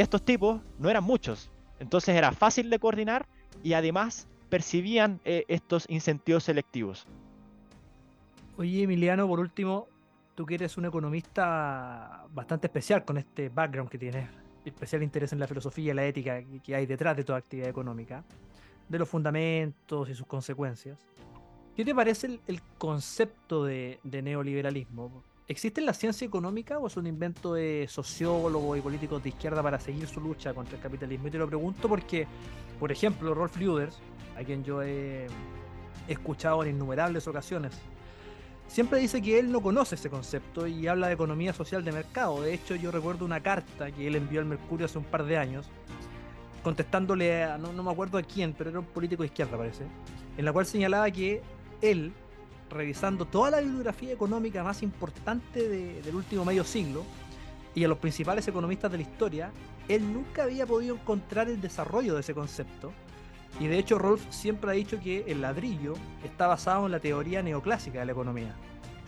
estos 0.00 0.24
tipos 0.24 0.60
no 0.80 0.90
eran 0.90 1.04
muchos. 1.04 1.52
Entonces 1.78 2.16
era 2.16 2.32
fácil 2.32 2.68
de 2.68 2.80
coordinar 2.80 3.26
y 3.62 3.74
además 3.74 4.26
percibían 4.48 5.20
eh, 5.24 5.44
estos 5.46 5.86
incentivos 5.88 6.42
selectivos. 6.42 7.06
Oye, 8.56 8.82
Emiliano, 8.82 9.28
por 9.28 9.38
último, 9.38 9.86
tú 10.34 10.46
que 10.46 10.56
eres 10.56 10.76
un 10.76 10.86
economista 10.86 12.26
bastante 12.34 12.66
especial 12.66 13.04
con 13.04 13.18
este 13.18 13.50
background 13.50 13.88
que 13.88 13.98
tienes 13.98 14.41
especial 14.64 15.02
interés 15.02 15.32
en 15.32 15.40
la 15.40 15.46
filosofía 15.46 15.92
y 15.92 15.94
la 15.94 16.06
ética 16.06 16.42
que 16.62 16.74
hay 16.74 16.86
detrás 16.86 17.16
de 17.16 17.24
toda 17.24 17.38
actividad 17.38 17.68
económica, 17.68 18.24
de 18.88 18.98
los 18.98 19.08
fundamentos 19.08 20.08
y 20.08 20.14
sus 20.14 20.26
consecuencias. 20.26 20.98
¿Qué 21.76 21.84
te 21.84 21.94
parece 21.94 22.38
el, 22.46 22.62
concepto 22.76 23.64
de, 23.64 23.98
neoliberalismo? 24.04 25.22
¿Existe 25.48 25.80
en 25.80 25.86
la 25.86 25.94
ciencia 25.94 26.26
económica 26.26 26.78
o 26.78 26.86
es 26.86 26.96
un 26.96 27.06
invento 27.06 27.54
de 27.54 27.86
sociólogos 27.88 28.78
y 28.78 28.80
políticos 28.80 29.22
de 29.22 29.30
izquierda 29.30 29.62
para 29.62 29.80
seguir 29.80 30.06
su 30.06 30.20
lucha 30.20 30.52
contra 30.52 30.76
el 30.76 30.82
capitalismo? 30.82 31.28
Y 31.28 31.30
te 31.30 31.38
lo 31.38 31.46
pregunto 31.46 31.88
porque, 31.88 32.26
por 32.78 32.92
ejemplo, 32.92 33.34
Rolf 33.34 33.56
Luders, 33.56 33.98
a 34.36 34.44
quien 34.44 34.62
yo 34.64 34.82
he 34.82 35.26
escuchado 36.08 36.62
en 36.62 36.76
innumerables 36.76 37.26
ocasiones 37.26 37.72
siempre 38.72 39.00
dice 39.00 39.20
que 39.20 39.38
él 39.38 39.52
no 39.52 39.60
conoce 39.60 39.96
ese 39.96 40.08
concepto 40.08 40.66
y 40.66 40.88
habla 40.88 41.08
de 41.08 41.12
economía 41.12 41.52
social 41.52 41.84
de 41.84 41.92
mercado. 41.92 42.40
De 42.40 42.54
hecho, 42.54 42.74
yo 42.74 42.90
recuerdo 42.90 43.26
una 43.26 43.42
carta 43.42 43.92
que 43.92 44.06
él 44.06 44.16
envió 44.16 44.40
al 44.40 44.46
Mercurio 44.46 44.86
hace 44.86 44.96
un 44.96 45.04
par 45.04 45.24
de 45.24 45.36
años, 45.36 45.68
contestándole 46.62 47.44
a, 47.44 47.58
no, 47.58 47.70
me 47.82 47.90
acuerdo 47.90 48.16
a 48.16 48.22
quién, 48.22 48.54
pero 48.54 48.70
era 48.70 48.78
un 48.78 48.86
político 48.86 49.22
de 49.22 49.26
izquierda 49.26 49.58
parece, 49.58 49.84
en 50.38 50.44
la 50.44 50.52
cual 50.54 50.64
señalaba 50.64 51.10
que 51.10 51.42
él, 51.82 52.14
revisando 52.70 53.26
toda 53.26 53.50
la 53.50 53.60
bibliografía 53.60 54.14
económica 54.14 54.64
más 54.64 54.82
importante 54.82 55.68
del 55.68 56.14
último 56.14 56.42
medio 56.42 56.64
siglo, 56.64 57.04
y 57.74 57.84
a 57.84 57.88
los 57.88 57.98
principales 57.98 58.48
economistas 58.48 58.90
de 58.90 58.96
la 58.96 59.02
historia, 59.02 59.52
él 59.86 60.10
nunca 60.10 60.44
había 60.44 60.66
podido 60.66 60.94
encontrar 60.94 61.48
el 61.48 61.60
desarrollo 61.60 62.14
de 62.14 62.20
ese 62.20 62.32
concepto. 62.32 62.90
Y 63.60 63.66
de 63.66 63.78
hecho 63.78 63.98
Rolf 63.98 64.24
siempre 64.30 64.70
ha 64.70 64.74
dicho 64.74 64.98
que 65.00 65.24
el 65.28 65.40
ladrillo 65.40 65.94
está 66.24 66.46
basado 66.46 66.86
en 66.86 66.92
la 66.92 67.00
teoría 67.00 67.42
neoclásica 67.42 68.00
de 68.00 68.06
la 68.06 68.12
economía. 68.12 68.54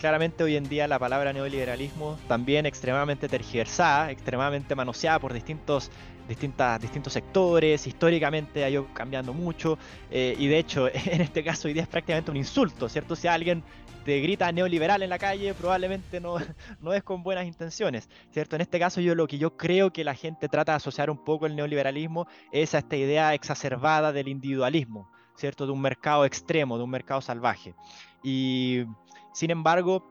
Claramente 0.05 0.43
hoy 0.43 0.55
en 0.55 0.69
día 0.69 0.87
la 0.87 0.99
palabra 0.99 1.33
neoliberalismo 1.33 2.19
también 2.27 2.67
extremadamente 2.67 3.27
tergiversada, 3.27 4.11
extremadamente 4.11 4.75
manoseada 4.75 5.17
por 5.17 5.33
distintos, 5.33 5.89
distintas, 6.27 6.79
distintos 6.79 7.11
sectores, 7.11 7.87
históricamente 7.87 8.63
ha 8.63 8.69
ido 8.69 8.85
cambiando 8.93 9.33
mucho 9.33 9.79
eh, 10.11 10.35
y 10.37 10.45
de 10.45 10.59
hecho 10.59 10.87
en 10.93 11.21
este 11.21 11.43
caso 11.43 11.67
hoy 11.67 11.73
día 11.73 11.81
es 11.81 11.87
prácticamente 11.87 12.29
un 12.29 12.37
insulto, 12.37 12.87
¿cierto? 12.87 13.15
Si 13.15 13.27
alguien 13.27 13.63
te 14.03 14.19
grita 14.19 14.51
neoliberal 14.51 15.01
en 15.01 15.09
la 15.09 15.17
calle, 15.17 15.55
probablemente 15.55 16.21
no, 16.21 16.35
no 16.81 16.93
es 16.93 17.01
con 17.01 17.23
buenas 17.23 17.47
intenciones, 17.47 18.07
¿cierto? 18.29 18.55
En 18.55 18.61
este 18.61 18.77
caso 18.77 19.01
yo 19.01 19.15
lo 19.15 19.25
que 19.25 19.39
yo 19.39 19.57
creo 19.57 19.91
que 19.91 20.03
la 20.03 20.13
gente 20.13 20.47
trata 20.47 20.73
de 20.73 20.75
asociar 20.75 21.09
un 21.09 21.17
poco 21.17 21.47
el 21.47 21.55
neoliberalismo 21.55 22.27
es 22.51 22.75
a 22.75 22.77
esta 22.77 22.95
idea 22.95 23.33
exacerbada 23.33 24.11
del 24.11 24.27
individualismo, 24.27 25.09
¿cierto? 25.35 25.65
De 25.65 25.71
un 25.71 25.81
mercado 25.81 26.25
extremo, 26.25 26.77
de 26.77 26.83
un 26.83 26.91
mercado 26.91 27.21
salvaje. 27.21 27.73
Y 28.21 28.85
sin 29.35 29.51
embargo, 29.51 30.01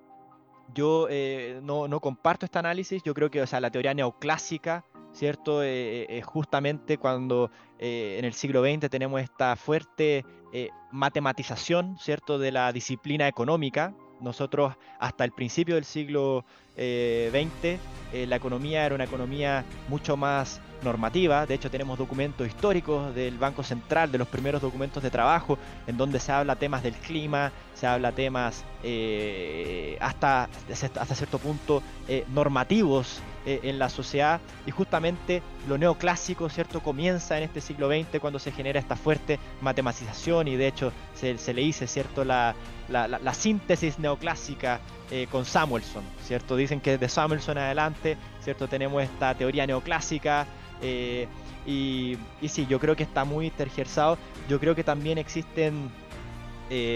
yo 0.75 1.07
eh, 1.09 1.61
no, 1.63 1.89
no, 1.89 1.99
comparto 2.01 2.45
este 2.45 2.59
análisis, 2.59 3.03
yo 3.03 3.15
creo 3.15 3.31
que 3.31 3.41
o 3.41 3.47
sea, 3.47 3.59
la 3.59 3.71
teoría 3.71 3.95
neoclásica, 3.95 4.85
¿cierto? 5.13 5.63
Eh, 5.63 6.07
eh, 6.11 6.23
justamente 6.23 6.99
cuando 6.99 7.51
en 7.79 8.25
el 8.25 8.33
siglo 8.35 8.63
XX 8.63 8.89
tenemos 8.89 9.21
esta 9.21 9.57
fuerte 9.57 10.25
eh, 10.57 10.69
matematización, 10.93 11.99
¿cierto?, 11.99 12.39
de 12.39 12.53
la 12.53 12.73
disciplina 12.73 13.27
económica. 13.27 13.93
Nosotros 14.21 14.75
hasta 15.01 15.25
el 15.25 15.33
principio 15.33 15.75
del 15.75 15.85
siglo 15.85 16.45
XX, 16.77 17.81
eh, 18.13 18.27
la 18.29 18.37
economía 18.37 18.87
era 18.87 18.95
una 18.95 19.03
economía 19.03 19.65
mucho 19.89 20.17
más 20.17 20.61
normativa. 20.85 21.47
De 21.47 21.55
hecho, 21.55 21.71
tenemos 21.71 21.99
documentos 21.99 22.47
históricos 22.47 23.15
del 23.15 23.39
Banco 23.39 23.63
Central, 23.63 24.13
de 24.13 24.19
los 24.19 24.29
primeros 24.29 24.63
documentos 24.63 25.03
de 25.03 25.11
trabajo, 25.11 25.59
en 25.87 25.97
donde 25.97 26.21
se 26.21 26.31
habla 26.31 26.57
temas 26.57 26.83
del 26.83 26.95
clima, 26.95 27.51
se 27.75 27.87
habla 27.87 28.13
temas 28.13 28.65
eh, 28.83 29.97
hasta, 30.01 30.49
hasta 30.71 31.15
cierto 31.15 31.39
punto 31.39 31.83
normativos 32.29 33.21
eh, 33.47 33.61
en 33.65 33.79
la 33.79 33.91
sociedad 33.91 34.41
y 34.65 34.71
justamente 34.71 35.43
lo 35.69 35.77
neoclásico, 35.77 36.49
¿cierto? 36.49 36.81
Comienza 36.81 37.37
en 37.37 37.43
este 37.43 37.61
siglo 37.61 37.91
XX 37.91 38.19
cuando 38.19 38.39
se 38.39 38.51
genera 38.51 38.81
esta 38.81 38.97
fuerte 38.97 39.39
matematización 39.61 40.49
y 40.49 40.57
de 40.57 40.67
hecho 40.67 40.93
se, 41.15 41.37
le 41.53 41.61
dice, 41.61 41.87
¿cierto? 41.87 42.25
La, 42.25 42.55
la, 42.89 43.35
síntesis 43.35 43.99
neoclásica 43.99 44.81
eh, 45.11 45.27
con 45.31 45.45
Samuelson, 45.45 46.05
¿cierto? 46.23 46.57
Dicen 46.57 46.81
que 46.81 46.97
de 46.97 47.07
Samuelson 47.07 47.59
adelante, 47.59 48.17
¿cierto? 48.45 48.69
Tenemos 48.69 49.03
esta 49.03 49.35
teoría 49.35 49.67
neoclásica 49.67 50.47
eh, 50.81 51.27
y, 51.67 52.17
y 52.41 52.49
sí, 52.49 52.67
yo 52.69 52.79
creo 52.79 52.95
que 52.95 53.03
está 53.03 53.25
muy 53.25 53.51
tergiversado. 53.51 54.19
Yo 54.49 54.61
creo 54.61 54.75
que 54.75 54.85
también 54.85 55.19
existen 55.19 55.91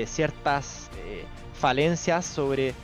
ciertas 0.07 0.91
falencias 1.53 2.25
sobre 2.25 2.75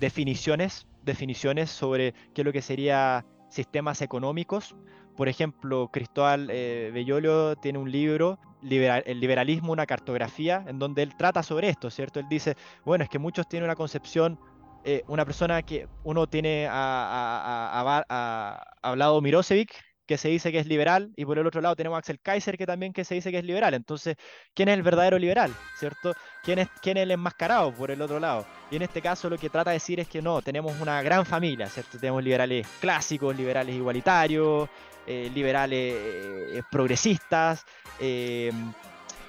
definiciones 0.00 0.86
definiciones 1.02 1.70
sobre 1.70 2.12
qué 2.34 2.42
es 2.42 2.44
lo 2.44 2.52
que 2.52 2.62
sería 2.62 3.24
sistemas 3.48 4.02
económicos. 4.02 4.74
Por 5.16 5.28
ejemplo, 5.28 5.90
Cristóbal 5.92 6.48
eh, 6.50 6.90
Bellolio 6.92 7.56
tiene 7.56 7.78
un 7.78 7.90
libro, 7.90 8.38
El 8.62 9.20
liberalismo, 9.20 9.72
una 9.72 9.86
cartografía, 9.86 10.64
en 10.66 10.78
donde 10.78 11.02
él 11.02 11.16
trata 11.16 11.42
sobre 11.42 11.68
esto, 11.68 11.90
¿cierto? 11.90 12.20
Él 12.20 12.26
dice, 12.28 12.56
bueno, 12.84 13.04
es 13.04 13.10
que 13.10 13.18
muchos 13.18 13.48
tienen 13.48 13.64
una 13.64 13.76
concepción, 13.76 14.38
eh, 14.84 15.02
una 15.08 15.24
persona 15.24 15.62
que 15.62 15.86
uno 16.04 16.26
tiene 16.26 16.66
a, 16.70 18.62
hablado 18.82 19.20
Mirosevic, 19.20 19.72
que 20.06 20.18
se 20.18 20.28
dice 20.28 20.50
que 20.50 20.58
es 20.58 20.66
liberal, 20.66 21.12
y 21.16 21.24
por 21.24 21.38
el 21.38 21.46
otro 21.46 21.60
lado 21.60 21.76
tenemos 21.76 21.94
a 21.94 22.00
Axel 22.00 22.18
Kaiser, 22.20 22.58
que 22.58 22.66
también 22.66 22.92
que 22.92 23.04
se 23.04 23.14
dice 23.14 23.30
que 23.30 23.38
es 23.38 23.44
liberal. 23.44 23.74
Entonces, 23.74 24.16
¿quién 24.54 24.68
es 24.68 24.74
el 24.74 24.82
verdadero 24.82 25.18
liberal? 25.18 25.54
¿Cierto? 25.78 26.14
¿Quién 26.42 26.58
es, 26.58 26.68
quién 26.82 26.96
es 26.96 27.04
el 27.04 27.12
enmascarado 27.12 27.72
por 27.72 27.92
el 27.92 28.02
otro 28.02 28.18
lado? 28.18 28.44
Y 28.72 28.76
en 28.76 28.82
este 28.82 29.00
caso 29.00 29.30
lo 29.30 29.38
que 29.38 29.50
trata 29.50 29.70
de 29.70 29.76
decir 29.76 30.00
es 30.00 30.08
que 30.08 30.20
no, 30.20 30.42
tenemos 30.42 30.80
una 30.80 31.00
gran 31.02 31.24
familia, 31.24 31.68
¿cierto? 31.68 31.98
Tenemos 31.98 32.24
liberales 32.24 32.66
clásicos, 32.80 33.36
liberales 33.36 33.76
igualitarios, 33.76 34.68
eh, 35.06 35.30
liberales 35.32 35.94
eh, 35.96 36.62
progresistas, 36.70 37.64
eh, 38.00 38.50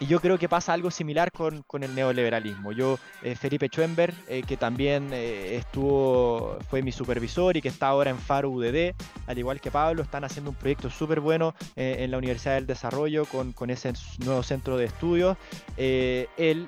y 0.02 0.08
yo 0.08 0.20
creo 0.20 0.40
que 0.40 0.50
pasa 0.50 0.74
algo 0.74 0.90
similar 0.90 1.32
con, 1.32 1.64
el 1.84 1.96
neoliberalismo. 1.96 2.72
Yo, 2.72 2.98
eh, 3.22 3.36
Felipe 3.36 3.68
Schwember, 3.68 4.12
eh, 4.28 4.42
que 4.42 4.58
también 4.58 5.10
eh, 5.14 5.58
estuvo, 5.58 6.58
fue 6.72 6.82
mi 6.82 6.92
supervisor 6.92 7.56
y 7.56 7.62
que 7.62 7.68
está 7.68 7.88
ahora 7.90 8.10
en 8.10 8.18
Faro 8.18 8.50
UDD, 8.50 8.96
al 9.28 9.38
igual 9.38 9.62
que 9.62 9.70
Pablo, 9.70 10.02
están 10.02 10.24
haciendo 10.24 10.50
un 10.50 10.56
proyecto 10.56 10.90
súper 10.90 11.20
bueno 11.20 11.54
en 11.76 12.10
la 12.10 12.18
Universidad 12.18 12.56
del 12.56 12.66
Desarrollo 12.66 13.26
con, 13.26 13.54
con 13.54 13.70
ese 13.70 13.94
nuevo 14.26 14.42
centro 14.42 14.76
de 14.76 14.86
estudios. 14.86 15.38
él 15.78 16.68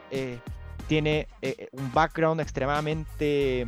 tiene 0.87 1.27
un 1.71 1.91
background 1.91 2.39
extremadamente 2.39 3.65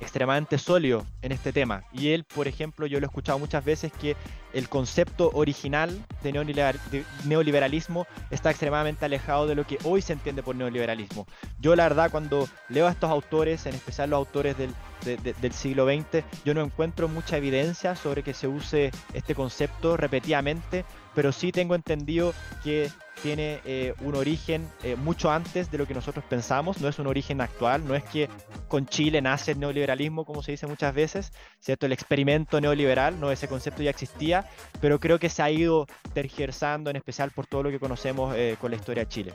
extremadamente 0.00 0.58
sólido 0.58 1.06
en 1.22 1.32
este 1.32 1.52
tema. 1.52 1.84
Y 1.92 2.10
él, 2.10 2.24
por 2.24 2.48
ejemplo, 2.48 2.86
yo 2.86 3.00
lo 3.00 3.06
he 3.06 3.08
escuchado 3.08 3.38
muchas 3.38 3.64
veces 3.64 3.92
que 3.92 4.16
el 4.54 4.68
concepto 4.68 5.30
original 5.34 6.04
de, 6.22 7.04
neoliberalismo 7.24 8.06
está 8.30 8.50
extremadamente 8.50 9.04
alejado 9.04 9.46
de 9.46 9.54
lo 9.54 9.66
que 9.66 9.78
hoy 9.84 10.00
se 10.00 10.12
entiende 10.12 10.42
por 10.42 10.56
neoliberalismo. 10.56 11.26
Yo 11.60 11.76
la 11.76 11.84
verdad 11.84 12.10
cuando 12.10 12.48
leo 12.68 12.86
a 12.86 12.90
estos 12.90 13.10
autores, 13.10 13.66
en 13.66 13.74
especial 13.74 14.10
los 14.10 14.18
autores 14.18 14.56
del, 14.56 14.72
del 15.04 15.52
siglo 15.52 15.86
XX, 15.86 16.24
yo 16.44 16.54
no 16.54 16.62
encuentro 16.62 17.08
mucha 17.08 17.36
evidencia 17.36 17.96
sobre 17.96 18.22
que 18.22 18.32
se 18.32 18.48
use 18.48 18.90
este 19.12 19.34
concepto 19.34 19.96
repetidamente, 19.96 20.84
pero 21.14 21.32
sí 21.32 21.52
tengo 21.52 21.74
entendido 21.74 22.32
que 22.62 22.90
tiene 23.22 23.60
eh, 23.64 23.94
un 24.02 24.14
origen 24.16 24.68
eh, 24.82 24.96
mucho 24.96 25.30
antes 25.30 25.70
de 25.70 25.78
lo 25.78 25.86
que 25.86 25.94
nosotros 25.94 26.24
pensamos, 26.28 26.80
no 26.80 26.88
es 26.88 26.98
un 26.98 27.06
origen 27.06 27.40
actual, 27.40 27.86
no 27.86 27.94
es 27.94 28.04
que 28.04 28.28
con 28.68 28.86
Chile 28.86 29.22
nace 29.22 29.52
el 29.52 29.60
neoliberalismo, 29.60 30.24
como 30.24 30.42
se 30.42 30.52
dice 30.52 30.66
muchas 30.66 30.94
veces, 30.94 31.32
¿cierto? 31.60 31.86
El 31.86 31.92
experimento 31.92 32.60
neoliberal, 32.60 33.18
no, 33.18 33.30
ese 33.30 33.48
concepto 33.48 33.82
ya 33.82 33.90
existía, 33.90 34.43
pero 34.80 34.98
creo 34.98 35.18
que 35.18 35.28
se 35.28 35.42
ha 35.42 35.50
ido 35.50 35.86
tergiversando, 36.12 36.90
en 36.90 36.96
especial 36.96 37.30
por 37.30 37.46
todo 37.46 37.64
lo 37.64 37.70
que 37.70 37.78
conocemos 37.78 38.34
eh, 38.36 38.56
con 38.60 38.70
la 38.70 38.76
historia 38.76 39.04
de 39.04 39.08
Chile. 39.08 39.34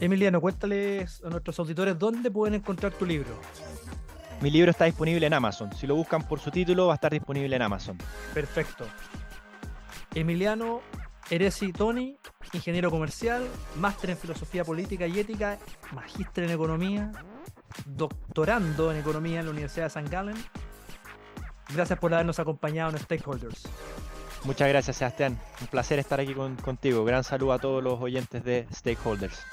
Emiliano, 0.00 0.40
cuéntales 0.40 1.22
a 1.24 1.30
nuestros 1.30 1.58
auditores 1.58 1.98
dónde 1.98 2.30
pueden 2.30 2.54
encontrar 2.54 2.92
tu 2.92 3.06
libro. 3.06 3.30
Mi 4.40 4.50
libro 4.50 4.70
está 4.70 4.84
disponible 4.84 5.26
en 5.26 5.32
Amazon. 5.32 5.74
Si 5.74 5.86
lo 5.86 5.94
buscan 5.94 6.26
por 6.28 6.38
su 6.38 6.50
título, 6.50 6.88
va 6.88 6.92
a 6.92 6.96
estar 6.96 7.12
disponible 7.12 7.56
en 7.56 7.62
Amazon. 7.62 7.96
Perfecto. 8.34 8.84
Emiliano 10.14 10.82
Eresi 11.30 11.72
Tony, 11.72 12.16
ingeniero 12.52 12.90
comercial, 12.90 13.46
máster 13.78 14.10
en 14.10 14.16
filosofía 14.16 14.64
política 14.64 15.06
y 15.06 15.18
ética, 15.18 15.58
magíster 15.92 16.44
en 16.44 16.50
economía, 16.50 17.12
doctorando 17.84 18.92
en 18.92 18.98
economía 18.98 19.40
en 19.40 19.46
la 19.46 19.52
Universidad 19.52 19.86
de 19.86 19.90
San 19.90 20.08
Gallen. 20.08 20.36
Gracias 21.74 21.98
por 21.98 22.14
habernos 22.14 22.38
acompañado 22.38 22.90
en 22.90 22.98
Stakeholders. 22.98 23.68
Muchas 24.44 24.68
gracias, 24.68 24.96
Sebastián. 24.96 25.40
Un 25.60 25.66
placer 25.66 25.98
estar 25.98 26.20
aquí 26.20 26.34
contigo. 26.62 27.04
Gran 27.04 27.24
saludo 27.24 27.52
a 27.52 27.58
todos 27.58 27.82
los 27.82 28.00
oyentes 28.00 28.44
de 28.44 28.66
Stakeholders. 28.72 29.44